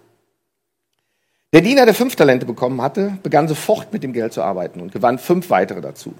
Der 1.52 1.62
Diener, 1.62 1.86
der 1.86 1.94
fünf 1.94 2.16
Talente 2.16 2.46
bekommen 2.46 2.82
hatte, 2.82 3.20
begann 3.22 3.48
sofort 3.48 3.94
mit 3.94 4.02
dem 4.02 4.12
Geld 4.12 4.34
zu 4.34 4.42
arbeiten 4.42 4.82
und 4.82 4.92
gewann 4.92 5.20
fünf 5.20 5.50
weitere 5.52 5.82
dazu. 5.82 6.14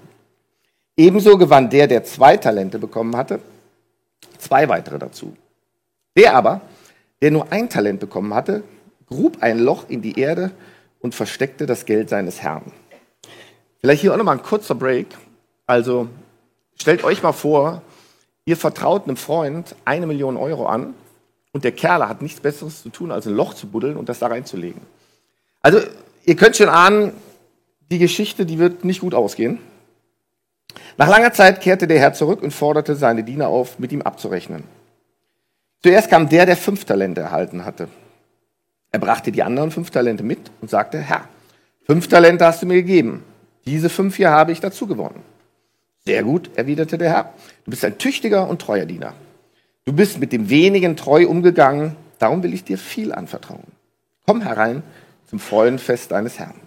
Ebenso 0.96 1.36
gewann 1.36 1.70
der, 1.70 1.88
der 1.88 2.04
zwei 2.04 2.36
Talente 2.36 2.78
bekommen 2.78 3.16
hatte, 3.16 3.40
zwei 4.38 4.68
weitere 4.68 4.98
dazu. 4.98 5.36
Der 6.16 6.36
aber, 6.36 6.60
der 7.20 7.32
nur 7.32 7.50
ein 7.50 7.68
Talent 7.68 7.98
bekommen 7.98 8.32
hatte, 8.32 8.62
grub 9.08 9.38
ein 9.40 9.58
Loch 9.58 9.86
in 9.88 10.02
die 10.02 10.20
Erde 10.20 10.52
und 11.00 11.16
versteckte 11.16 11.66
das 11.66 11.84
Geld 11.84 12.08
seines 12.08 12.40
Herrn. 12.40 12.70
Vielleicht 13.80 14.02
hier 14.02 14.12
auch 14.12 14.16
nochmal 14.16 14.36
ein 14.36 14.42
kurzer 14.42 14.76
Break. 14.76 15.08
Also 15.66 16.08
stellt 16.76 17.02
euch 17.02 17.24
mal 17.24 17.32
vor, 17.32 17.82
ihr 18.44 18.56
vertraut 18.56 19.06
einem 19.06 19.16
Freund 19.16 19.74
eine 19.84 20.06
Million 20.06 20.36
Euro 20.36 20.66
an 20.66 20.94
und 21.52 21.64
der 21.64 21.72
Kerl 21.72 22.06
hat 22.08 22.22
nichts 22.22 22.40
Besseres 22.40 22.82
zu 22.82 22.90
tun, 22.90 23.10
als 23.10 23.26
ein 23.26 23.34
Loch 23.34 23.54
zu 23.54 23.68
buddeln 23.68 23.96
und 23.96 24.08
das 24.08 24.18
da 24.18 24.26
reinzulegen. 24.26 24.80
Also, 25.62 25.80
ihr 26.24 26.36
könnt 26.36 26.56
schon 26.56 26.68
ahnen, 26.68 27.12
die 27.90 27.98
Geschichte, 27.98 28.44
die 28.44 28.58
wird 28.58 28.84
nicht 28.84 29.00
gut 29.00 29.14
ausgehen. 29.14 29.58
Nach 30.96 31.08
langer 31.08 31.32
Zeit 31.32 31.60
kehrte 31.60 31.86
der 31.86 31.98
Herr 31.98 32.12
zurück 32.12 32.42
und 32.42 32.52
forderte 32.52 32.96
seine 32.96 33.24
Diener 33.24 33.48
auf, 33.48 33.78
mit 33.78 33.92
ihm 33.92 34.02
abzurechnen. 34.02 34.64
Zuerst 35.82 36.10
kam 36.10 36.28
der, 36.28 36.46
der 36.46 36.56
fünf 36.56 36.84
Talente 36.84 37.20
erhalten 37.20 37.64
hatte. 37.64 37.88
Er 38.90 38.98
brachte 38.98 39.32
die 39.32 39.42
anderen 39.42 39.70
fünf 39.70 39.90
Talente 39.90 40.22
mit 40.22 40.50
und 40.60 40.70
sagte, 40.70 40.98
Herr, 40.98 41.28
fünf 41.84 42.08
Talente 42.08 42.46
hast 42.46 42.62
du 42.62 42.66
mir 42.66 42.76
gegeben. 42.76 43.24
Diese 43.66 43.88
fünf 43.88 44.16
hier 44.16 44.30
habe 44.30 44.52
ich 44.52 44.60
dazu 44.60 44.86
gewonnen. 44.86 45.22
Sehr 46.06 46.22
gut, 46.22 46.50
erwiderte 46.56 46.98
der 46.98 47.10
Herr. 47.10 47.34
Du 47.64 47.70
bist 47.70 47.84
ein 47.84 47.96
tüchtiger 47.96 48.48
und 48.48 48.60
treuer 48.60 48.84
Diener. 48.84 49.14
Du 49.86 49.92
bist 49.92 50.18
mit 50.18 50.32
dem 50.32 50.50
wenigen 50.50 50.96
treu 50.96 51.26
umgegangen, 51.26 51.96
darum 52.18 52.42
will 52.42 52.52
ich 52.52 52.64
dir 52.64 52.78
viel 52.78 53.12
anvertrauen. 53.12 53.64
Komm 54.26 54.42
herein 54.42 54.82
zum 55.26 55.38
Freudenfest 55.38 56.10
deines 56.10 56.38
Herrn. 56.38 56.60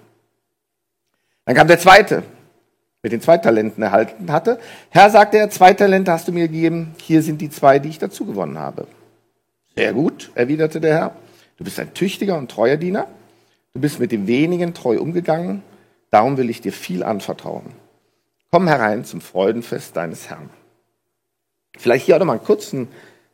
Dann 1.45 1.55
kam 1.55 1.67
der 1.67 1.79
zweite, 1.79 2.23
mit 3.03 3.11
den 3.11 3.21
zwei 3.21 3.37
Talenten 3.37 3.83
erhalten 3.83 4.31
hatte. 4.31 4.59
Herr, 4.89 5.09
sagte 5.09 5.37
er, 5.37 5.49
zwei 5.49 5.73
Talente 5.73 6.11
hast 6.11 6.27
du 6.27 6.31
mir 6.31 6.47
gegeben, 6.47 6.95
hier 7.01 7.21
sind 7.21 7.39
die 7.39 7.49
zwei, 7.49 7.79
die 7.79 7.89
ich 7.89 7.99
dazu 7.99 8.25
gewonnen 8.25 8.57
habe. 8.57 8.87
Sehr 9.75 9.93
gut, 9.93 10.31
erwiderte 10.33 10.81
der 10.81 10.95
Herr. 10.95 11.15
Du 11.57 11.63
bist 11.63 11.79
ein 11.79 11.93
tüchtiger 11.93 12.37
und 12.37 12.49
treuer 12.51 12.77
Diener. 12.77 13.07
Du 13.73 13.79
bist 13.79 13.99
mit 13.99 14.11
dem 14.11 14.25
wenigen 14.27 14.73
treu 14.73 14.99
umgegangen. 14.99 15.61
Darum 16.09 16.37
will 16.37 16.49
ich 16.49 16.61
dir 16.61 16.73
viel 16.73 17.03
anvertrauen. 17.03 17.73
Komm 18.51 18.67
herein 18.67 19.03
zum 19.03 19.21
Freudenfest 19.21 19.95
deines 19.95 20.29
Herrn. 20.29 20.49
Vielleicht 21.77 22.05
hier 22.05 22.15
auch 22.15 22.19
noch 22.19 22.25
mal 22.25 22.33
einen 22.33 22.43
kurzen, 22.43 22.87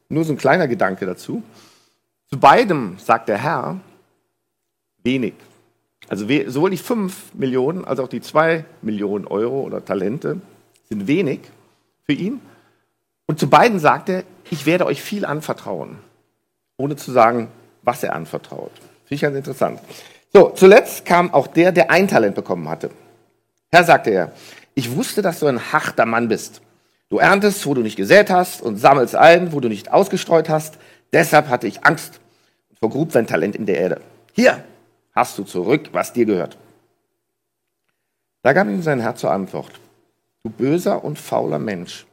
nur 0.10 0.24
so 0.24 0.34
ein 0.34 0.38
kleiner 0.38 0.68
Gedanke 0.68 1.06
dazu. 1.06 1.44
Zu 2.30 2.40
beidem 2.40 2.98
sagt 2.98 3.30
der 3.30 3.38
Herr, 3.38 3.80
wenig. 5.04 5.34
Also 6.10 6.28
sowohl 6.48 6.72
die 6.72 6.78
5 6.78 7.36
Millionen 7.36 7.86
als 7.86 8.00
auch 8.00 8.08
die 8.08 8.22
2 8.22 8.66
Millionen 8.82 9.26
Euro 9.28 9.62
oder 9.62 9.84
Talente 9.84 10.42
sind 10.90 11.08
wenig 11.08 11.40
für 12.06 12.14
ihn. 12.14 12.42
Und 13.28 13.40
zu 13.40 13.50
beiden 13.50 13.80
sagt 13.80 14.10
er, 14.10 14.24
ich 14.50 14.66
werde 14.66 14.86
euch 14.86 15.02
viel 15.02 15.26
anvertrauen, 15.26 15.98
ohne 16.78 16.96
zu 16.96 17.12
sagen, 17.12 17.50
was 17.84 18.04
er 18.04 18.14
anvertraut. 18.14 18.72
Finde 19.06 19.16
ich 19.16 19.22
ganz 19.22 19.38
interessant. 19.38 19.80
So, 20.34 20.50
zuletzt 20.50 21.06
kam 21.06 21.34
auch 21.34 21.48
der, 21.48 21.72
der 21.72 21.92
ein 21.92 22.08
Talent 22.08 22.36
bekommen 22.36 22.68
hatte. 22.68 22.90
Herr, 23.72 23.84
sagte 23.84 24.10
er, 24.10 24.32
ich 24.76 24.96
wusste, 24.96 25.22
dass 25.22 25.40
du 25.40 25.48
ein 25.48 25.72
harter 25.72 26.06
Mann 26.06 26.28
bist. 26.28 26.62
Du 27.10 27.20
erntest, 27.20 27.66
wo 27.66 27.74
du 27.74 27.82
nicht 27.82 27.96
gesät 27.96 28.30
hast 28.30 28.62
und 28.62 28.78
sammelst 28.78 29.16
ein, 29.16 29.54
wo 29.54 29.60
du 29.60 29.70
nicht 29.70 29.92
ausgestreut 29.92 30.50
hast. 30.50 30.80
Deshalb 31.12 31.48
hatte 31.48 31.68
ich 31.68 31.86
Angst 31.86 32.20
und 32.70 32.80
vergrub 32.80 33.12
sein 33.12 33.28
Talent 33.28 33.56
in 33.56 33.66
der 33.66 33.78
Erde. 33.78 34.02
Hier, 34.32 34.64
hast 35.14 35.38
du 35.38 35.44
zurück, 35.44 35.90
was 35.92 36.14
dir 36.14 36.26
gehört. 36.26 36.58
Da 38.42 38.54
gab 38.54 38.68
ihm 38.68 38.82
sein 38.82 39.00
Herr 39.00 39.16
zur 39.16 39.32
Antwort, 39.32 39.80
du 40.44 40.50
böser 40.50 41.04
und 41.04 41.20
fauler 41.20 41.60
Mensch. 41.60 42.06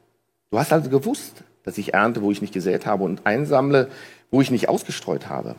Du 0.50 0.58
hast 0.58 0.72
also 0.72 0.90
gewusst, 0.90 1.44
dass 1.64 1.78
ich 1.78 1.94
ernte, 1.94 2.22
wo 2.22 2.30
ich 2.30 2.42
nicht 2.42 2.54
gesät 2.54 2.86
habe 2.86 3.04
und 3.04 3.26
einsammle, 3.26 3.88
wo 4.30 4.40
ich 4.40 4.50
nicht 4.50 4.68
ausgestreut 4.68 5.28
habe. 5.28 5.56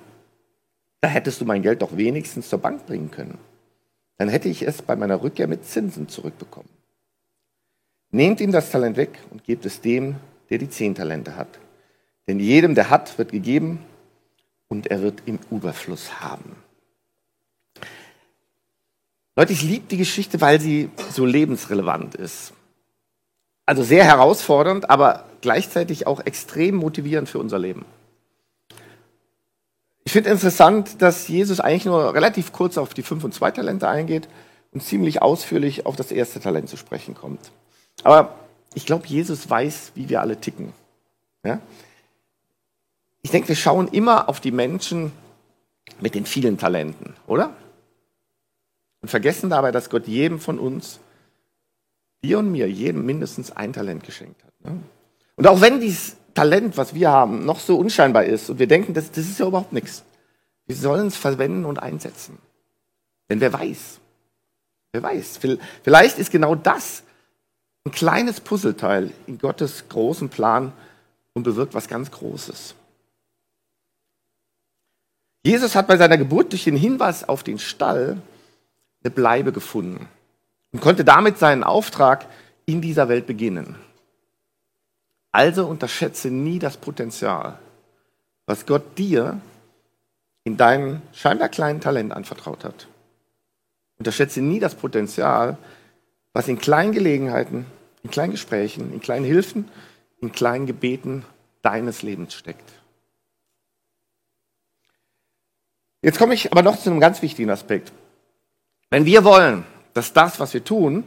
Da 1.02 1.08
hättest 1.10 1.42
du 1.42 1.46
mein 1.46 1.64
Geld 1.64 1.82
doch 1.82 1.98
wenigstens 1.98 2.48
zur 2.48 2.60
Bank 2.60 2.86
bringen 2.86 3.12
können. 3.12 3.40
Dann 4.18 4.30
hätte 4.30 4.50
ich 4.50 4.62
es 4.62 4.82
bei 4.84 4.96
meiner 4.96 5.24
Rückkehr 5.24 5.48
mit 5.48 5.66
Zinsen 5.66 6.08
zurückbekommen. 6.08 6.70
Nehmt 8.12 8.42
ihm 8.42 8.52
das 8.52 8.70
Talent 8.70 8.98
weg 8.98 9.20
und 9.30 9.44
gebt 9.44 9.66
es 9.66 9.82
dem, 9.82 10.16
der 10.50 10.58
die 10.58 10.70
zehn 10.70 10.96
Talente 10.96 11.36
hat. 11.36 11.60
Denn 12.28 12.40
jedem, 12.40 12.76
der 12.76 12.90
hat, 12.90 13.18
wird 13.18 13.32
gegeben 13.32 13.80
und 14.68 14.88
er 14.88 15.02
wird 15.02 15.24
im 15.26 15.40
Überfluss 15.50 16.22
haben. 16.22 16.56
Leute, 19.36 19.54
ich 19.54 19.62
liebe 19.62 19.88
die 19.88 19.98
Geschichte, 19.98 20.42
weil 20.42 20.60
sie 20.60 20.90
so 21.12 21.26
lebensrelevant 21.26 22.16
ist. 22.16 22.54
Also 23.66 23.82
sehr 23.84 24.04
herausfordernd, 24.04 24.90
aber 24.90 25.26
gleichzeitig 25.40 26.06
auch 26.06 26.20
extrem 26.20 26.76
motivierend 26.76 27.30
für 27.30 27.40
unser 27.40 27.58
Leben. 27.58 27.86
Ich 30.04 30.12
finde 30.12 30.32
interessant, 30.32 31.02
dass 31.02 31.30
Jesus 31.30 31.62
eigentlich 31.62 31.86
nur 31.86 32.14
relativ 32.14 32.52
kurz 32.52 32.78
auf 32.78 32.94
die 32.94 33.04
fünf 33.04 33.24
und 33.24 33.34
zwei 33.34 33.52
Talente 33.52 33.88
eingeht 33.88 34.28
und 34.72 34.84
ziemlich 34.84 35.22
ausführlich 35.22 35.86
auf 35.86 35.96
das 35.96 36.12
erste 36.12 36.42
Talent 36.42 36.68
zu 36.68 36.76
sprechen 36.76 37.16
kommt. 37.16 37.52
Aber 38.04 38.36
ich 38.74 38.86
glaube, 38.86 39.08
Jesus 39.08 39.50
weiß, 39.50 39.92
wie 39.96 40.10
wir 40.10 40.22
alle 40.22 40.40
ticken. 40.40 40.74
Ja? 41.44 41.60
Ich 43.22 43.32
denke, 43.32 43.50
wir 43.50 43.56
schauen 43.56 43.88
immer 43.90 44.30
auf 44.30 44.40
die 44.40 44.52
Menschen 44.52 45.12
mit 46.00 46.16
den 46.16 46.26
vielen 46.26 46.58
Talenten, 46.58 47.16
oder? 47.28 47.54
Und 49.02 49.10
vergessen 49.10 49.50
dabei, 49.50 49.72
dass 49.72 49.90
Gott 49.90 50.08
jedem 50.08 50.40
von 50.40 50.60
uns, 50.60 51.00
dir 52.24 52.40
und 52.40 52.52
mir, 52.52 52.70
jedem 52.70 53.06
mindestens 53.06 53.52
ein 53.52 53.74
Talent 53.74 54.04
geschenkt 54.04 54.44
hat. 54.44 54.54
Ne? 54.64 54.80
Und 55.36 55.48
auch 55.48 55.62
wenn 55.62 55.80
dieses 55.80 56.18
Talent, 56.34 56.78
was 56.78 56.94
wir 56.94 57.10
haben, 57.10 57.46
noch 57.46 57.60
so 57.60 57.78
unscheinbar 57.78 58.26
ist 58.26 58.50
und 58.50 58.60
wir 58.60 58.68
denken, 58.68 58.94
das, 58.94 59.12
das 59.12 59.26
ist 59.26 59.40
ja 59.40 59.48
überhaupt 59.48 59.74
nichts, 59.74 60.04
wir 60.68 60.76
sollen 60.76 61.08
es 61.08 61.18
verwenden 61.18 61.66
und 61.66 61.80
einsetzen. 61.80 62.38
Denn 63.30 63.42
wer 63.42 63.52
weiß, 63.52 64.00
wer 64.94 65.04
weiß, 65.04 65.40
vielleicht 65.84 66.20
ist 66.20 66.32
genau 66.32 66.56
das 66.56 67.04
ein 67.86 67.92
kleines 67.92 68.40
Puzzleteil 68.40 69.12
in 69.28 69.38
Gottes 69.40 69.90
großen 69.90 70.30
Plan 70.30 70.72
und 71.34 71.44
bewirkt 71.44 71.74
was 71.74 71.88
ganz 71.88 72.12
Großes. 72.12 72.76
Jesus 75.44 75.76
hat 75.76 75.88
bei 75.88 75.98
seiner 75.98 76.18
Geburt 76.18 76.52
durch 76.52 76.66
den 76.66 76.76
Hinweis 76.76 77.28
auf 77.28 77.42
den 77.44 77.58
Stall 77.58 78.22
eine 79.04 79.12
Bleibe 79.12 79.52
gefunden 79.52 80.08
und 80.72 80.82
konnte 80.82 81.04
damit 81.04 81.40
seinen 81.40 81.64
Auftrag 81.64 82.28
in 82.66 82.82
dieser 82.82 83.10
Welt 83.10 83.26
beginnen. 83.26 83.76
Also 85.32 85.66
unterschätze 85.66 86.30
nie 86.30 86.60
das 86.60 86.78
Potenzial, 86.78 87.58
was 88.46 88.66
Gott 88.66 88.98
dir 88.98 89.40
in 90.44 90.58
deinem 90.58 91.02
scheinbar 91.14 91.50
kleinen 91.50 91.82
Talent 91.82 92.12
anvertraut 92.12 92.64
hat. 92.64 92.88
Unterschätze 93.98 94.42
nie 94.42 94.60
das 94.60 94.76
Potenzial, 94.76 95.58
was 96.34 96.48
in 96.48 96.60
kleinen 96.60 96.94
Gelegenheiten, 96.94 97.66
in 98.04 98.12
kleinen 98.12 98.32
Gesprächen, 98.32 98.94
in 98.94 99.02
kleinen 99.02 99.26
Hilfen, 99.26 99.70
in 100.22 100.32
kleinen 100.32 100.66
Gebeten 100.66 101.26
deines 101.62 102.02
Lebens 102.02 102.34
steckt. 102.34 102.72
Jetzt 106.02 106.18
komme 106.18 106.34
ich 106.34 106.52
aber 106.52 106.64
noch 106.64 106.80
zu 106.80 106.90
einem 106.90 107.00
ganz 107.00 107.22
wichtigen 107.22 107.50
Aspekt. 107.50 107.92
Wenn 108.90 109.06
wir 109.06 109.24
wollen, 109.24 109.66
dass 109.94 110.14
das, 110.14 110.40
was 110.40 110.54
wir 110.54 110.64
tun, 110.64 111.04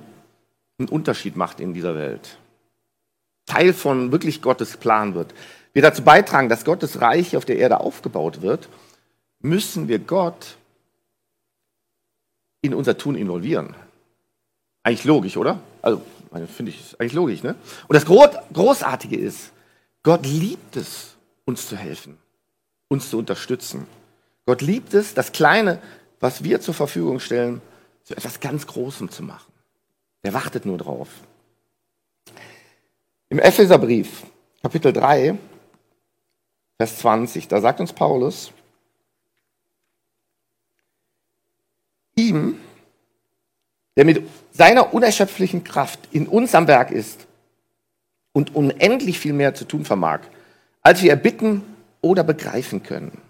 einen 0.78 0.88
Unterschied 0.88 1.36
macht 1.36 1.60
in 1.60 1.74
dieser 1.74 1.94
Welt, 1.94 2.38
Teil 3.46 3.72
von 3.72 4.12
wirklich 4.12 4.40
Gottes 4.40 4.76
Plan 4.76 5.14
wird, 5.14 5.34
wir 5.72 5.82
dazu 5.82 6.02
beitragen, 6.02 6.48
dass 6.48 6.64
Gottes 6.64 7.00
Reich 7.00 7.36
auf 7.36 7.44
der 7.44 7.58
Erde 7.58 7.80
aufgebaut 7.80 8.42
wird, 8.42 8.68
müssen 9.40 9.88
wir 9.88 9.98
Gott 9.98 10.56
in 12.62 12.72
unser 12.72 12.96
Tun 12.96 13.16
involvieren. 13.16 13.74
Eigentlich 14.84 15.04
logisch, 15.04 15.36
oder? 15.36 15.58
Also, 15.82 16.00
finde 16.54 16.70
ich, 16.70 16.94
eigentlich 17.00 17.14
logisch, 17.14 17.42
ne? 17.42 17.56
Und 17.88 17.94
das 17.94 18.04
Großartige 18.04 19.16
ist, 19.16 19.50
Gott 20.04 20.24
liebt 20.24 20.76
es, 20.76 21.16
uns 21.44 21.68
zu 21.68 21.76
helfen, 21.76 22.16
uns 22.88 23.10
zu 23.10 23.18
unterstützen. 23.18 23.86
Gott 24.46 24.60
liebt 24.62 24.94
es, 24.94 25.14
das 25.14 25.32
Kleine, 25.32 25.80
was 26.20 26.44
wir 26.44 26.60
zur 26.60 26.74
Verfügung 26.74 27.18
stellen, 27.18 27.60
zu 28.02 28.14
etwas 28.14 28.38
ganz 28.40 28.66
Großem 28.66 29.10
zu 29.10 29.22
machen. 29.22 29.52
Der 30.22 30.34
wartet 30.34 30.66
nur 30.66 30.78
drauf. 30.78 31.08
Im 33.30 33.38
Epheserbrief, 33.38 34.22
Kapitel 34.62 34.92
3, 34.92 35.38
Vers 36.76 36.98
20, 36.98 37.48
da 37.48 37.60
sagt 37.60 37.80
uns 37.80 37.92
Paulus, 37.92 38.52
ihm, 42.16 42.60
der 43.96 44.04
mit 44.04 44.28
seiner 44.52 44.92
unerschöpflichen 44.92 45.64
Kraft 45.64 46.00
in 46.10 46.26
uns 46.26 46.54
am 46.54 46.66
Werk 46.66 46.90
ist 46.90 47.26
und 48.32 48.54
unendlich 48.54 49.18
viel 49.18 49.32
mehr 49.32 49.54
zu 49.54 49.64
tun 49.64 49.84
vermag, 49.84 50.20
als 50.82 51.02
wir 51.02 51.10
erbitten 51.10 51.62
oder 52.00 52.24
begreifen 52.24 52.82
können. 52.82 53.20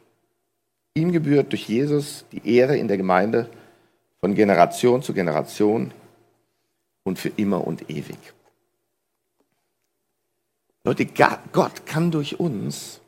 Ihm 0.95 1.13
gebührt 1.13 1.53
durch 1.53 1.69
Jesus 1.69 2.25
die 2.33 2.57
Ehre 2.57 2.77
in 2.77 2.89
der 2.89 2.97
Gemeinde 2.97 3.49
von 4.21 4.35
Generation 4.35 5.03
zu 5.03 5.13
Generation 5.13 5.93
und 7.03 7.19
für 7.19 7.31
immer 7.37 7.67
und 7.67 7.91
ewig. 7.91 8.19
Leute, 10.85 11.07
Gott 11.53 11.87
kann 11.87 12.11
durch 12.11 12.41
uns 12.41 13.01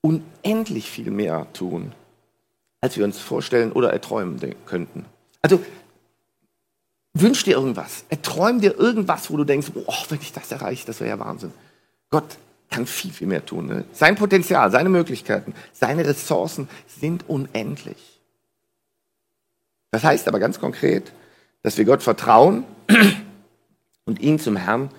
unendlich 0.00 0.90
viel 0.90 1.10
mehr 1.10 1.46
tun, 1.52 1.92
als 2.80 2.96
wir 2.96 3.04
uns 3.04 3.18
vorstellen 3.18 3.72
oder 3.72 3.92
erträumen 3.92 4.38
könnten. 4.66 5.06
Also 5.42 5.60
wünsch 7.14 7.44
dir 7.44 7.56
irgendwas, 7.56 8.04
erträum 8.08 8.60
dir 8.60 8.76
irgendwas, 8.78 9.30
wo 9.30 9.36
du 9.36 9.44
denkst, 9.44 9.68
oh, 9.74 10.04
wenn 10.08 10.20
ich 10.20 10.32
das 10.32 10.50
erreiche, 10.52 10.86
das 10.86 11.00
wäre 11.00 11.10
ja 11.10 11.18
Wahnsinn. 11.18 11.52
Gott 12.10 12.38
kann 12.70 12.86
viel, 12.86 13.10
viel 13.10 13.26
mehr 13.26 13.44
tun. 13.44 13.66
Ne? 13.66 13.84
Sein 13.92 14.16
Potenzial, 14.16 14.70
seine 14.70 14.88
Möglichkeiten, 14.88 15.54
seine 15.72 16.06
Ressourcen 16.06 16.68
sind 16.86 17.28
unendlich. 17.28 18.20
Das 19.90 20.04
heißt 20.04 20.28
aber 20.28 20.38
ganz 20.38 20.60
konkret, 20.60 21.12
dass 21.62 21.78
wir 21.78 21.84
Gott 21.84 22.02
vertrauen 22.02 22.64
und 24.04 24.20
ihn 24.20 24.38
zum 24.38 24.56
Herrn 24.56 24.90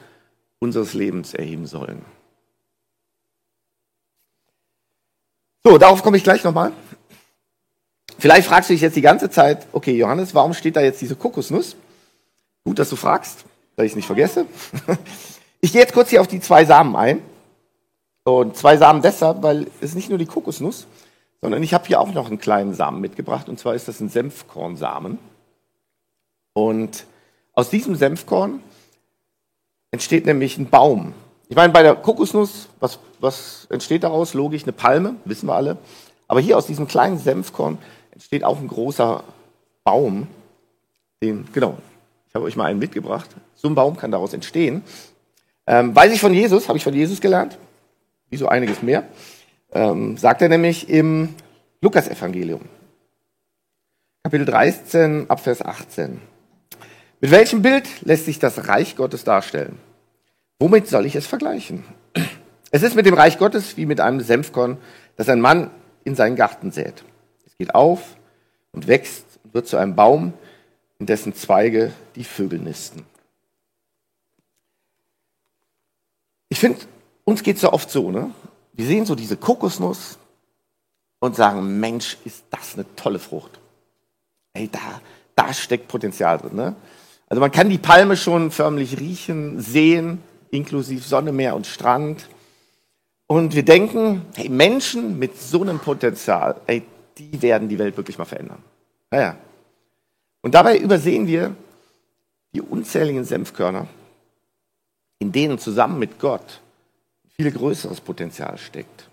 unseres 0.60 0.94
Lebens 0.94 1.34
erheben 1.34 1.68
sollen. 1.68 2.04
So, 5.63 5.78
darauf 5.78 6.01
komme 6.04 6.18
ich 6.18 6.24
gleich 6.24 6.44
nochmal. 6.44 6.72
Vielleicht 8.18 8.48
fragst 8.48 8.70
du 8.70 8.74
dich 8.74 8.82
jetzt 8.82 8.96
die 8.96 9.01
ganze 9.01 9.30
Zeit, 9.30 9.68
okay, 9.72 9.96
Johannes, 9.96 10.34
warum 10.36 10.54
steht 10.54 10.75
da 10.75 10.82
jetzt 10.82 11.01
diese 11.01 11.16
Kokosnuss? 11.16 11.75
Gut, 12.69 12.77
dass 12.77 12.91
du 12.91 12.97
fragst, 12.97 13.45
dass 13.75 13.85
ich 13.88 13.93
es 13.93 13.95
nicht 13.95 14.05
vergesse. 14.05 14.45
Ich 15.59 15.73
gehe 15.73 15.81
jetzt 15.81 15.93
kurz 15.93 16.11
hier 16.11 16.21
auf 16.21 16.27
die 16.27 16.39
zwei 16.39 16.65
Samen 16.65 16.95
ein. 16.95 17.23
Und 18.23 18.55
zwei 18.55 18.77
Samen 18.77 19.01
deshalb, 19.01 19.41
weil 19.41 19.65
es 19.81 19.95
nicht 19.95 20.07
nur 20.07 20.19
die 20.19 20.27
Kokosnuss, 20.27 20.85
sondern 21.41 21.63
ich 21.63 21.73
habe 21.73 21.88
hier 21.88 21.99
auch 21.99 22.13
noch 22.13 22.27
einen 22.27 22.38
kleinen 22.38 22.75
Samen 22.75 23.01
mitgebracht. 23.01 23.49
Und 23.49 23.59
zwar 23.59 23.73
ist 23.73 23.88
das 23.88 23.99
ein 23.99 24.07
Senfkornsamen. 24.07 25.17
Und 26.53 27.05
aus 27.53 27.71
diesem 27.71 27.95
Senfkorn 27.95 28.61
entsteht 29.89 30.27
nämlich 30.27 30.59
ein 30.59 30.69
Baum. 30.69 31.13
Ich 31.47 31.55
meine, 31.55 31.73
bei 31.73 31.81
der 31.81 31.95
Kokosnuss, 31.95 32.69
was, 32.79 32.99
was 33.19 33.65
entsteht 33.71 34.03
daraus? 34.03 34.35
Logisch, 34.35 34.61
eine 34.63 34.73
Palme, 34.73 35.15
wissen 35.25 35.47
wir 35.47 35.55
alle. 35.55 35.77
Aber 36.27 36.39
hier 36.39 36.55
aus 36.55 36.67
diesem 36.67 36.88
kleinen 36.88 37.17
Senfkorn 37.17 37.79
entsteht 38.11 38.43
auch 38.43 38.59
ein 38.59 38.67
großer 38.67 39.23
Baum. 39.83 40.27
Den, 41.21 41.49
genau, 41.51 41.79
ich 42.29 42.36
habe 42.36 42.45
euch 42.45 42.55
mal 42.55 42.65
einen 42.65 42.79
mitgebracht. 42.79 43.29
So 43.55 43.67
ein 43.67 43.75
Baum 43.75 43.98
kann 43.98 44.12
daraus 44.12 44.33
entstehen. 44.33 44.83
Ähm, 45.65 45.95
weiß 45.95 46.13
ich 46.13 46.21
von 46.21 46.33
Jesus, 46.33 46.67
habe 46.67 46.77
ich 46.77 46.83
von 46.83 46.93
Jesus 46.93 47.21
gelernt, 47.21 47.57
wie 48.29 48.38
so 48.38 48.48
einiges 48.48 48.83
mehr. 48.83 49.03
Ähm, 49.71 50.15
sagt 50.17 50.41
er 50.41 50.50
nämlich 50.50 50.89
im 50.89 51.36
Lukasevangelium, 51.81 52.62
Kapitel 54.24 54.45
13, 54.45 55.29
Abvers 55.29 55.63
18. 55.63 56.21
Mit 57.19 57.31
welchem 57.31 57.62
Bild 57.62 57.88
lässt 58.01 58.25
sich 58.25 58.38
das 58.38 58.67
Reich 58.67 58.95
Gottes 58.95 59.24
darstellen? 59.24 59.79
Womit 60.59 60.88
soll 60.88 61.05
ich 61.05 61.15
es 61.15 61.25
vergleichen? 61.25 61.83
Es 62.71 62.83
ist 62.83 62.95
mit 62.95 63.05
dem 63.05 63.15
Reich 63.15 63.39
Gottes 63.39 63.75
wie 63.77 63.86
mit 63.86 64.00
einem 64.00 64.21
Senfkorn, 64.21 64.77
das 65.15 65.29
ein 65.29 65.41
Mann 65.41 65.71
in 66.03 66.15
seinen 66.15 66.36
Garten 66.36 66.71
sät. 66.71 67.03
Es 67.48 67.57
geht 67.57 67.74
auf 67.74 68.17
und 68.71 68.88
wächst 68.88 69.25
und 69.43 69.53
wird 69.53 69.67
zu 69.67 69.77
einem 69.77 69.95
Baum, 69.95 70.33
in 71.00 71.06
dessen 71.06 71.34
Zweige 71.34 71.94
die 72.15 72.24
Vögel 72.24 72.60
nisten. 72.60 73.06
Ich 76.50 76.60
finde, 76.60 76.79
uns 77.24 77.44
geht 77.44 77.56
es 77.56 77.62
ja 77.62 77.72
oft 77.74 77.89
so, 77.89 78.12
ne? 78.12 78.32
Wir 78.74 78.86
sehen 78.86 79.06
so 79.06 79.15
diese 79.15 79.38
Kokosnuss 79.38 80.18
und 81.20 81.36
sagen, 81.36 81.80
Mensch, 81.80 82.17
ist 82.26 82.45
das 82.50 82.76
eine 82.76 82.86
tolle 82.95 83.19
Frucht. 83.19 83.60
Ey, 84.54 84.69
da, 84.71 85.02
da 85.36 85.54
steckt 85.54 85.88
Potenzial 85.88 86.38
drin. 86.38 86.56
Ne? 86.56 86.76
Also 87.28 87.41
man 87.41 87.52
kann 87.52 87.69
die 87.69 87.78
Palme 87.78 88.15
schon 88.17 88.52
förmlich 88.52 89.00
riechen, 89.00 89.60
sehen, 89.60 90.23
inklusive 90.50 91.04
Sonne, 91.04 91.32
Meer 91.32 91.56
und 91.56 91.67
Strand. 91.67 92.30
Und 93.28 93.54
wir 93.54 93.63
denken, 93.63 94.26
hey, 94.36 94.50
Menschen 94.50 95.19
mit 95.19 95.39
so 95.39 95.62
einem 95.62 95.80
Potenzial, 95.80 96.60
ey, 96.65 96.84
die 97.17 97.41
werden 97.41 97.69
die 97.69 97.78
Welt 97.78 97.97
wirklich 97.97 98.17
mal 98.17 98.26
verändern. 98.26 98.63
Naja. 99.12 99.36
Und 100.41 100.54
dabei 100.54 100.78
übersehen 100.78 101.28
wir 101.28 101.56
die 102.54 102.62
unzähligen 102.62 103.25
Senfkörner, 103.25 103.88
in 105.19 105.32
denen 105.32 105.60
zusammen 105.60 105.99
mit 105.99 106.19
Gott 106.19 106.62
viel 107.36 107.52
größeres 107.52 108.02
Potenzial 108.02 108.58
steckt. 108.58 109.10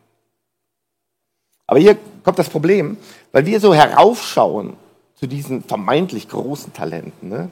Aber 1.67 1.79
hier 1.79 1.99
kommt 2.23 2.39
das 2.39 2.49
Problem, 2.49 2.97
weil 3.33 3.45
wir 3.45 3.61
so 3.61 3.75
heraufschauen 3.75 4.77
zu 5.15 5.27
diesen 5.27 5.63
vermeintlich 5.65 6.29
großen 6.29 6.73
Talenten. 6.73 7.29
Ne? 7.29 7.51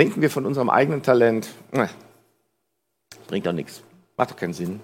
denken 0.00 0.22
wir 0.22 0.30
von 0.30 0.46
unserem 0.46 0.70
eigenen 0.70 1.02
Talent, 1.02 1.48
na, 1.72 1.90
bringt 3.26 3.44
doch 3.44 3.52
nichts, 3.52 3.82
macht 4.16 4.30
doch 4.30 4.36
keinen 4.36 4.54
Sinn. 4.54 4.80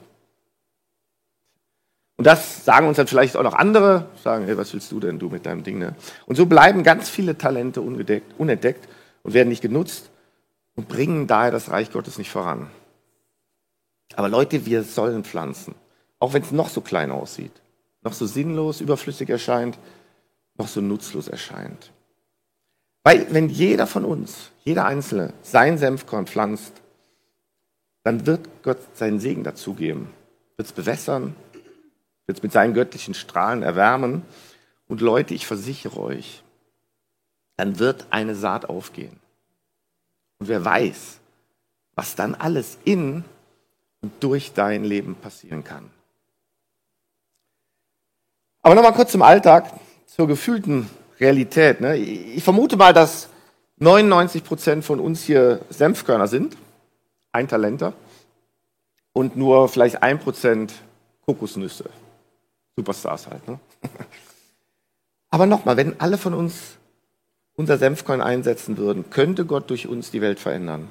Und 2.16 2.26
das 2.26 2.64
sagen 2.64 2.88
uns 2.88 2.96
dann 2.96 3.06
vielleicht 3.06 3.36
auch 3.36 3.42
noch 3.42 3.54
andere, 3.54 4.06
sagen, 4.22 4.46
hey, 4.46 4.56
was 4.56 4.72
willst 4.72 4.90
du 4.90 5.00
denn, 5.00 5.18
du 5.18 5.28
mit 5.28 5.44
deinem 5.44 5.62
Ding? 5.62 5.78
Ne? 5.78 5.94
Und 6.24 6.36
so 6.36 6.46
bleiben 6.46 6.82
ganz 6.82 7.10
viele 7.10 7.36
Talente 7.36 7.82
unentdeckt 7.82 8.88
und 9.22 9.34
werden 9.34 9.50
nicht 9.50 9.60
genutzt 9.60 10.10
und 10.76 10.88
bringen 10.88 11.26
daher 11.26 11.50
das 11.50 11.70
Reich 11.70 11.92
Gottes 11.92 12.16
nicht 12.16 12.30
voran. 12.30 12.70
Aber 14.14 14.28
Leute, 14.28 14.64
wir 14.64 14.82
sollen 14.82 15.24
pflanzen, 15.24 15.74
auch 16.18 16.32
wenn 16.32 16.42
es 16.42 16.52
noch 16.52 16.70
so 16.70 16.80
klein 16.80 17.10
aussieht, 17.10 17.52
noch 18.02 18.14
so 18.14 18.24
sinnlos, 18.24 18.80
überflüssig 18.80 19.28
erscheint, 19.28 19.78
noch 20.56 20.68
so 20.68 20.80
nutzlos 20.80 21.28
erscheint. 21.28 21.92
Weil 23.02 23.26
wenn 23.30 23.50
jeder 23.50 23.86
von 23.86 24.04
uns, 24.04 24.52
jeder 24.64 24.86
Einzelne, 24.86 25.32
sein 25.42 25.76
Senfkorn 25.76 26.26
pflanzt, 26.26 26.72
dann 28.04 28.26
wird 28.26 28.48
Gott 28.62 28.78
seinen 28.94 29.20
Segen 29.20 29.44
dazugeben, 29.44 30.08
wird 30.56 30.66
es 30.66 30.72
bewässern, 30.72 31.34
wird 32.26 32.38
es 32.38 32.42
mit 32.42 32.52
seinen 32.52 32.74
göttlichen 32.74 33.14
Strahlen 33.14 33.62
erwärmen. 33.62 34.22
Und 34.88 35.00
Leute, 35.00 35.34
ich 35.34 35.46
versichere 35.46 35.98
euch, 35.98 36.42
dann 37.56 37.78
wird 37.78 38.06
eine 38.10 38.34
Saat 38.34 38.68
aufgehen. 38.68 39.18
Und 40.38 40.48
wer 40.48 40.64
weiß, 40.64 41.18
was 41.94 42.14
dann 42.14 42.34
alles 42.34 42.78
in 42.84 43.24
und 44.02 44.12
durch 44.20 44.52
dein 44.52 44.84
Leben 44.84 45.14
passieren 45.14 45.64
kann. 45.64 45.90
Aber 48.62 48.74
nochmal 48.74 48.92
kurz 48.92 49.12
zum 49.12 49.22
Alltag, 49.22 49.72
zur 50.06 50.26
gefühlten 50.26 50.90
Realität. 51.20 51.80
Ne? 51.80 51.96
Ich 51.96 52.44
vermute 52.44 52.76
mal, 52.76 52.92
dass 52.92 53.28
99 53.78 54.44
Prozent 54.44 54.84
von 54.84 55.00
uns 55.00 55.22
hier 55.22 55.60
Senfkörner 55.70 56.26
sind, 56.26 56.56
ein 57.32 57.48
Talenter, 57.48 57.92
und 59.12 59.36
nur 59.36 59.68
vielleicht 59.68 60.02
ein 60.02 60.18
Prozent 60.18 60.74
Kokosnüsse. 61.24 61.88
Superstars 62.76 63.26
halt. 63.26 63.46
Ne? 63.48 63.58
Aber 65.30 65.46
nochmal, 65.46 65.76
wenn 65.76 65.98
alle 66.00 66.18
von 66.18 66.34
uns 66.34 66.76
unser 67.54 67.78
Senfkorn 67.78 68.20
einsetzen 68.20 68.76
würden, 68.76 69.10
könnte 69.10 69.46
Gott 69.46 69.70
durch 69.70 69.88
uns 69.88 70.10
die 70.10 70.20
Welt 70.20 70.38
verändern. 70.38 70.88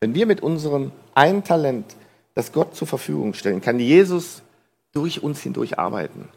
Wenn 0.00 0.14
wir 0.14 0.26
mit 0.26 0.42
unserem 0.42 0.90
einen 1.14 1.44
Talent, 1.44 1.96
das 2.34 2.52
Gott 2.52 2.74
zur 2.74 2.88
Verfügung 2.88 3.34
stellen, 3.34 3.60
kann 3.60 3.78
Jesus 3.78 4.42
durch 4.92 5.22
uns 5.22 5.40
hindurch 5.40 5.78
arbeiten 5.78 6.28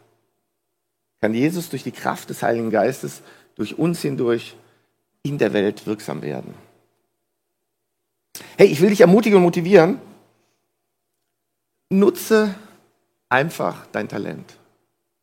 kann 1.20 1.34
Jesus 1.34 1.70
durch 1.70 1.82
die 1.82 1.92
Kraft 1.92 2.30
des 2.30 2.42
Heiligen 2.42 2.70
Geistes 2.70 3.22
durch 3.54 3.78
uns 3.78 4.02
hindurch 4.02 4.56
in 5.22 5.38
der 5.38 5.52
Welt 5.52 5.86
wirksam 5.86 6.22
werden. 6.22 6.54
Hey, 8.56 8.68
ich 8.68 8.80
will 8.80 8.90
dich 8.90 9.00
ermutigen 9.00 9.38
und 9.38 9.42
motivieren. 9.42 9.98
Nutze 11.88 12.54
einfach 13.28 13.86
dein 13.92 14.08
Talent. 14.08 14.56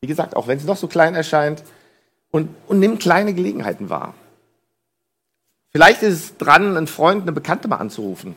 Wie 0.00 0.06
gesagt, 0.06 0.36
auch 0.36 0.46
wenn 0.46 0.58
es 0.58 0.64
noch 0.64 0.76
so 0.76 0.88
klein 0.88 1.14
erscheint, 1.14 1.62
und, 2.30 2.48
und 2.66 2.80
nimm 2.80 2.98
kleine 2.98 3.32
Gelegenheiten 3.32 3.90
wahr. 3.90 4.12
Vielleicht 5.70 6.02
ist 6.02 6.12
es 6.14 6.36
dran, 6.36 6.76
einen 6.76 6.88
Freund, 6.88 7.22
eine 7.22 7.32
Bekannte 7.32 7.68
mal 7.68 7.76
anzurufen. 7.76 8.34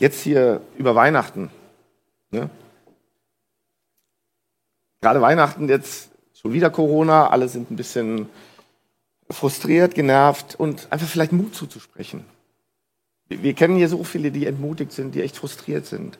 Jetzt 0.00 0.22
hier 0.22 0.62
über 0.78 0.94
Weihnachten. 0.94 1.50
Ne? 2.30 2.48
Gerade 5.02 5.20
Weihnachten, 5.20 5.68
jetzt 5.68 6.08
Schon 6.40 6.52
wieder 6.52 6.70
Corona, 6.70 7.30
alle 7.30 7.48
sind 7.48 7.68
ein 7.72 7.76
bisschen 7.76 8.28
frustriert, 9.28 9.96
genervt 9.96 10.54
und 10.54 10.86
einfach 10.92 11.08
vielleicht 11.08 11.32
Mut 11.32 11.52
zuzusprechen. 11.52 12.24
Wir 13.28 13.54
kennen 13.54 13.76
hier 13.76 13.88
so 13.88 14.04
viele, 14.04 14.30
die 14.30 14.46
entmutigt 14.46 14.92
sind, 14.92 15.16
die 15.16 15.22
echt 15.22 15.36
frustriert 15.36 15.86
sind. 15.86 16.16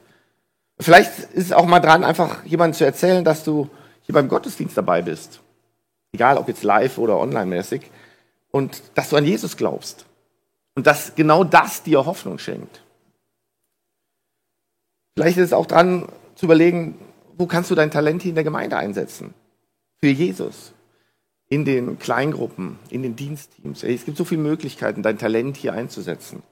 Vielleicht 0.80 1.18
ist 1.32 1.46
es 1.46 1.52
auch 1.52 1.66
mal 1.66 1.80
dran, 1.80 2.04
einfach 2.04 2.44
jemandem 2.44 2.76
zu 2.76 2.84
erzählen, 2.84 3.24
dass 3.24 3.44
du 3.44 3.68
hier 4.02 4.14
beim 4.14 4.28
Gottesdienst 4.28 4.76
dabei 4.76 5.02
bist. 5.02 5.40
Egal 6.12 6.38
ob 6.38 6.48
jetzt 6.48 6.62
live 6.62 6.98
oder 6.98 7.18
online-mäßig. 7.18 7.82
Und 8.50 8.82
dass 8.94 9.10
du 9.10 9.16
an 9.16 9.24
Jesus 9.24 9.56
glaubst. 9.56 10.06
Und 10.74 10.86
dass 10.86 11.14
genau 11.14 11.44
das 11.44 11.82
dir 11.82 12.06
Hoffnung 12.06 12.38
schenkt. 12.38 12.82
Vielleicht 15.16 15.36
ist 15.36 15.46
es 15.46 15.52
auch 15.52 15.66
dran 15.66 16.08
zu 16.36 16.46
überlegen, 16.46 16.96
wo 17.36 17.46
kannst 17.46 17.70
du 17.70 17.74
dein 17.74 17.90
Talent 17.90 18.22
hier 18.22 18.30
in 18.30 18.36
der 18.36 18.44
Gemeinde 18.44 18.76
einsetzen? 18.76 19.34
Für 20.00 20.08
Jesus. 20.08 20.72
In 21.48 21.64
den 21.64 21.98
Kleingruppen, 21.98 22.78
in 22.90 23.02
den 23.02 23.16
Dienstteams. 23.16 23.82
Es 23.82 24.04
gibt 24.04 24.16
so 24.16 24.24
viele 24.24 24.42
Möglichkeiten, 24.42 25.02
dein 25.02 25.18
Talent 25.18 25.56
hier 25.56 25.72
einzusetzen. 25.72 26.42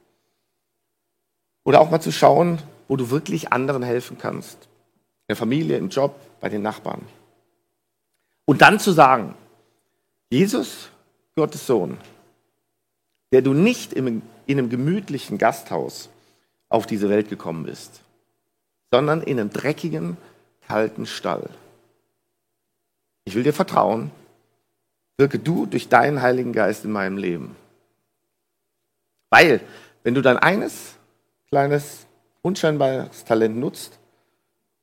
Oder 1.64 1.80
auch 1.80 1.90
mal 1.90 2.00
zu 2.00 2.12
schauen, 2.12 2.58
wo 2.88 2.96
du 2.96 3.10
wirklich 3.10 3.52
anderen 3.52 3.82
helfen 3.82 4.18
kannst. 4.18 4.64
In 4.64 5.30
der 5.30 5.36
Familie, 5.36 5.76
im 5.76 5.88
Job, 5.88 6.18
bei 6.40 6.48
den 6.48 6.62
Nachbarn. 6.62 7.02
Und 8.44 8.62
dann 8.62 8.78
zu 8.78 8.92
sagen, 8.92 9.34
Jesus, 10.30 10.88
Gottes 11.34 11.66
Sohn, 11.66 11.98
der 13.32 13.42
du 13.42 13.52
nicht 13.52 13.92
in 13.92 14.22
einem 14.46 14.70
gemütlichen 14.70 15.38
Gasthaus 15.38 16.08
auf 16.68 16.86
diese 16.86 17.08
Welt 17.08 17.28
gekommen 17.28 17.64
bist, 17.64 18.00
sondern 18.90 19.20
in 19.20 19.38
einem 19.38 19.50
dreckigen, 19.50 20.16
kalten 20.66 21.06
Stall. 21.06 21.50
Ich 23.24 23.34
will 23.34 23.42
dir 23.42 23.52
vertrauen, 23.52 24.10
wirke 25.16 25.38
du 25.38 25.66
durch 25.66 25.88
deinen 25.88 26.22
Heiligen 26.22 26.52
Geist 26.52 26.84
in 26.84 26.92
meinem 26.92 27.18
Leben. 27.18 27.56
Weil, 29.30 29.60
wenn 30.04 30.14
du 30.14 30.22
dein 30.22 30.38
eines 30.38 30.94
kleines, 31.48 32.05
unscheinbares 32.46 33.24
Talent 33.24 33.56
nutzt, 33.56 33.98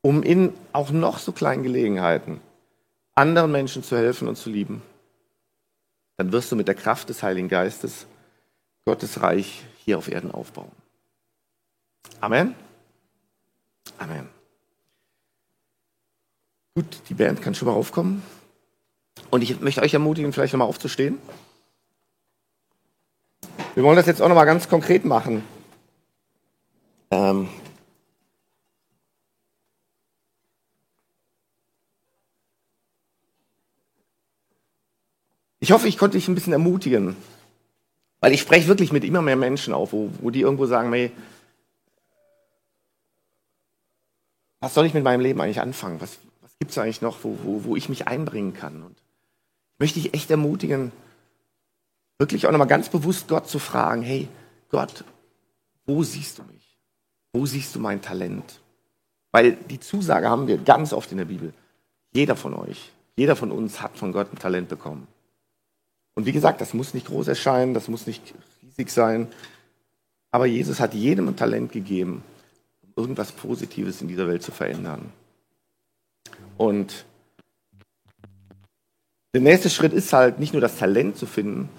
um 0.01 0.21
in 0.21 0.53
auch 0.73 0.91
noch 0.91 1.17
so 1.17 1.31
kleinen 1.31 1.63
Gelegenheiten 1.63 2.41
anderen 3.15 3.51
Menschen 3.51 3.83
zu 3.83 3.95
helfen 3.95 4.27
und 4.27 4.35
zu 4.35 4.49
lieben, 4.49 4.81
dann 6.17 6.31
wirst 6.31 6.51
du 6.51 6.55
mit 6.55 6.67
der 6.67 6.75
Kraft 6.75 7.09
des 7.09 7.23
Heiligen 7.23 7.49
Geistes 7.49 8.05
Gottes 8.85 9.21
Reich 9.21 9.63
hier 9.77 9.97
auf 9.97 10.09
Erden 10.09 10.31
aufbauen. 10.31 10.71
Amen. 12.19 12.53
Amen. 13.97 14.27
Gut, 16.75 16.85
die 17.07 17.13
Band 17.13 17.41
kann 17.41 17.55
schon 17.55 17.67
mal 17.67 17.75
aufkommen. 17.75 18.23
Und 19.29 19.41
ich 19.41 19.59
möchte 19.61 19.81
euch 19.81 19.93
ermutigen, 19.93 20.33
vielleicht 20.33 20.53
nochmal 20.53 20.67
aufzustehen. 20.67 21.17
Wir 23.75 23.83
wollen 23.83 23.95
das 23.95 24.05
jetzt 24.05 24.21
auch 24.21 24.27
nochmal 24.27 24.45
ganz 24.45 24.67
konkret 24.67 25.05
machen. 25.05 25.43
Ähm 27.13 27.47
ich 35.59 35.71
hoffe, 35.71 35.87
ich 35.87 35.97
konnte 35.97 36.17
dich 36.17 36.27
ein 36.27 36.35
bisschen 36.35 36.53
ermutigen. 36.53 37.15
Weil 38.19 38.33
ich 38.33 38.41
spreche 38.41 38.67
wirklich 38.67 38.91
mit 38.91 39.03
immer 39.03 39.21
mehr 39.21 39.35
Menschen 39.35 39.73
auf, 39.73 39.93
wo, 39.93 40.09
wo 40.21 40.29
die 40.29 40.41
irgendwo 40.41 40.65
sagen, 40.65 40.91
hey, 40.93 41.11
was 44.59 44.73
soll 44.73 44.85
ich 44.85 44.93
mit 44.93 45.03
meinem 45.03 45.21
Leben 45.21 45.41
eigentlich 45.41 45.61
anfangen? 45.61 46.01
Was, 46.01 46.17
was 46.41 46.57
gibt 46.57 46.71
es 46.71 46.77
eigentlich 46.77 47.01
noch, 47.01 47.23
wo, 47.23 47.37
wo, 47.43 47.63
wo 47.65 47.75
ich 47.75 47.89
mich 47.89 48.07
einbringen 48.07 48.53
kann? 48.53 48.81
Und 48.81 48.97
ich 48.97 49.79
möchte 49.79 49.99
dich 49.99 50.13
echt 50.13 50.31
ermutigen, 50.31 50.91
wirklich 52.17 52.47
auch 52.47 52.51
nochmal 52.51 52.67
ganz 52.67 52.89
bewusst 52.89 53.27
Gott 53.27 53.47
zu 53.47 53.59
fragen, 53.59 54.01
hey 54.01 54.29
Gott, 54.69 55.03
wo 55.85 56.01
siehst 56.03 56.39
du 56.39 56.43
mich? 56.43 56.72
Wo 57.33 57.45
siehst 57.45 57.75
du 57.75 57.79
mein 57.79 58.01
Talent? 58.01 58.61
Weil 59.31 59.53
die 59.53 59.79
Zusage 59.79 60.29
haben 60.29 60.47
wir 60.47 60.57
ganz 60.57 60.93
oft 60.93 61.11
in 61.11 61.17
der 61.17 61.25
Bibel. 61.25 61.53
Jeder 62.13 62.35
von 62.35 62.53
euch, 62.53 62.91
jeder 63.15 63.35
von 63.35 63.51
uns 63.51 63.81
hat 63.81 63.97
von 63.97 64.11
Gott 64.11 64.31
ein 64.31 64.39
Talent 64.39 64.69
bekommen. 64.69 65.07
Und 66.13 66.27
wie 66.27 66.31
gesagt, 66.31 66.61
das 66.61 66.73
muss 66.73 66.93
nicht 66.93 67.07
groß 67.07 67.27
erscheinen, 67.27 67.73
das 67.73 67.87
muss 67.87 68.05
nicht 68.05 68.33
riesig 68.61 68.91
sein. 68.91 69.27
Aber 70.31 70.45
Jesus 70.45 70.79
hat 70.79 70.93
jedem 70.93 71.27
ein 71.27 71.35
Talent 71.35 71.71
gegeben 71.71 72.23
irgendwas 72.95 73.31
Positives 73.31 74.01
in 74.01 74.07
dieser 74.07 74.27
Welt 74.27 74.43
zu 74.43 74.51
verändern. 74.51 75.11
Und 76.57 77.05
der 79.33 79.41
nächste 79.41 79.69
Schritt 79.69 79.93
ist 79.93 80.13
halt 80.13 80.39
nicht 80.39 80.53
nur 80.53 80.61
das 80.61 80.77
Talent 80.77 81.17
zu 81.17 81.25
finden, 81.25 81.69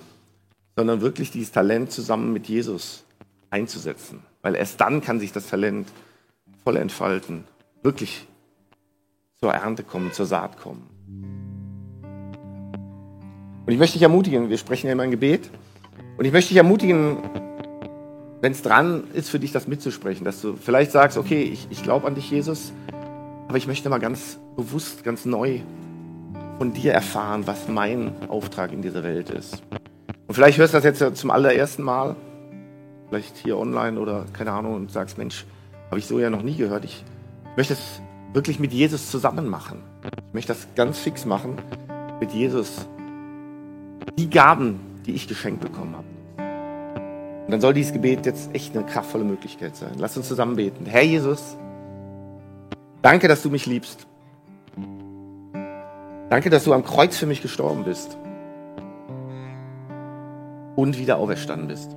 sondern 0.77 1.01
wirklich 1.01 1.31
dieses 1.31 1.53
Talent 1.53 1.93
zusammen 1.93 2.33
mit 2.33 2.49
Jesus 2.49 3.05
einzusetzen. 3.55 4.23
Weil 4.43 4.57
erst 4.57 4.81
dann 4.81 5.01
kann 5.01 5.21
sich 5.21 5.33
das 5.33 5.49
Talent 5.49 5.89
voll 6.65 6.77
entfalten, 6.77 7.45
wirklich 7.83 8.27
zur 9.39 9.53
Ernte 9.53 9.85
kommen, 9.85 10.13
zur 10.13 10.27
Saat 10.27 10.59
kommen. 10.59 10.91
Und 13.65 13.73
ich 13.73 13.79
möchte 13.79 13.95
dich 13.95 14.03
ermutigen, 14.03 14.51
wir 14.51 14.59
sprechen 14.59 14.89
ja 14.89 14.93
immer 14.93 15.05
ein 15.05 15.11
Gebet, 15.11 15.51
und 16.17 16.25
ich 16.25 16.33
möchte 16.33 16.51
dich 16.51 16.59
ermutigen, 16.59 17.17
wenn 18.41 18.53
es 18.53 18.63
dran 18.63 19.05
ist, 19.15 19.31
für 19.31 19.39
dich 19.39 19.53
das 19.53 19.67
mitzusprechen, 19.67 20.25
dass 20.25 20.41
du 20.41 20.55
vielleicht 20.55 20.93
sagst, 20.93 21.17
okay, 21.17 21.43
ich, 21.43 21.67
ich 21.71 21.83
glaube 21.83 22.07
an 22.07 22.15
dich, 22.15 22.31
Jesus, 22.31 22.73
aber 23.49 23.57
ich 23.57 23.67
möchte 23.67 23.89
mal 23.89 23.99
ganz 23.99 24.39
bewusst, 24.57 25.03
ganz 25.03 25.25
neu 25.25 25.61
von 26.59 26.73
dir 26.73 26.93
erfahren, 26.93 27.47
was 27.47 27.69
mein 27.69 28.13
Auftrag 28.29 28.73
in 28.73 28.83
dieser 28.83 29.03
Welt 29.03 29.31
ist. 29.31 29.63
Und 30.27 30.35
vielleicht 30.35 30.59
hörst 30.59 30.75
du 30.75 30.79
das 30.79 30.85
jetzt 30.85 31.17
zum 31.17 31.31
allerersten 31.31 31.83
Mal, 31.83 32.17
vielleicht 33.09 33.37
hier 33.37 33.59
online 33.59 33.99
oder 33.99 34.27
keine 34.33 34.53
Ahnung, 34.53 34.75
und 34.75 34.91
sagst, 34.91 35.19
Mensch, 35.19 35.47
habe 35.91 35.99
ich 35.99 36.07
so 36.07 36.19
ja 36.19 36.31
noch 36.31 36.43
nie 36.43 36.57
gehört. 36.57 36.85
Ich 36.85 37.05
möchte 37.57 37.75
es 37.75 38.01
wirklich 38.33 38.59
mit 38.59 38.73
Jesus 38.73 39.11
zusammen 39.11 39.49
machen. 39.49 39.83
Ich 40.29 40.35
möchte 40.35 40.53
das 40.53 40.67
ganz 40.75 40.99
fix 40.99 41.25
machen 41.25 41.57
mit 42.21 42.33
Jesus. 42.33 42.89
Die 44.19 44.29
Gaben, 44.29 44.81
die 45.07 45.13
ich 45.13 45.29
geschenkt 45.29 45.61
bekommen 45.61 45.95
habe. 45.95 46.07
Und 47.45 47.51
dann 47.51 47.61
soll 47.61 47.75
dieses 47.75 47.93
Gebet 47.93 48.27
jetzt 48.27 48.55
echt 48.55 48.77
eine 48.77 48.87
kraftvolle 48.87 49.25
Möglichkeit 49.25 49.77
sein. 49.77 49.93
Lass 49.99 50.17
uns 50.17 50.29
zusammen 50.29 50.57
beten. 50.57 50.87
Herr 50.87 51.03
Jesus, 51.03 51.57
danke, 53.03 53.29
dass 53.29 53.43
du 53.43 53.51
mich 53.51 53.67
liebst. 53.67 54.07
Danke, 56.31 56.51
dass 56.51 56.65
du 56.65 56.73
am 56.73 56.85
Kreuz 56.85 57.17
für 57.17 57.27
mich 57.27 57.43
gestorben 57.43 57.85
bist 57.85 58.17
und 60.75 60.99
wieder 60.99 61.19
auferstanden 61.19 61.69
bist. 61.69 61.95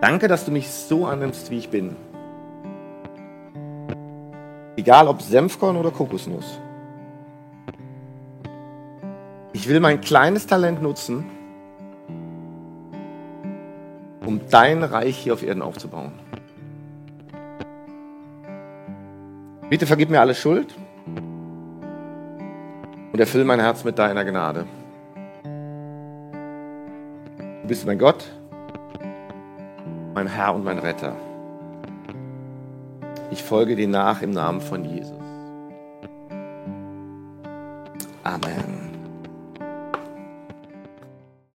Danke, 0.00 0.28
dass 0.28 0.44
du 0.44 0.52
mich 0.52 0.70
so 0.70 1.06
annimmst, 1.06 1.50
wie 1.50 1.58
ich 1.58 1.70
bin. 1.70 1.96
Egal 4.76 5.08
ob 5.08 5.20
Senfkorn 5.20 5.76
oder 5.76 5.90
Kokosnuss. 5.90 6.60
Ich 9.52 9.68
will 9.68 9.80
mein 9.80 10.00
kleines 10.00 10.46
Talent 10.46 10.80
nutzen, 10.82 11.24
um 14.24 14.40
dein 14.50 14.84
Reich 14.84 15.18
hier 15.18 15.32
auf 15.32 15.42
Erden 15.42 15.62
aufzubauen. 15.62 16.12
Bitte 19.68 19.86
vergib 19.86 20.10
mir 20.10 20.20
alle 20.20 20.36
Schuld 20.36 20.76
und 23.12 23.18
erfülle 23.18 23.44
mein 23.44 23.58
Herz 23.58 23.82
mit 23.82 23.98
deiner 23.98 24.24
Gnade. 24.24 24.64
Du 27.62 27.66
bist 27.66 27.84
mein 27.84 27.98
Gott, 27.98 28.24
mein 30.18 30.26
Herr 30.26 30.52
und 30.52 30.64
mein 30.64 30.80
Retter. 30.80 31.14
Ich 33.30 33.40
folge 33.40 33.76
dir 33.76 33.86
nach 33.86 34.20
im 34.20 34.30
Namen 34.30 34.60
von 34.60 34.84
Jesus. 34.84 35.12
Amen. 38.24 38.87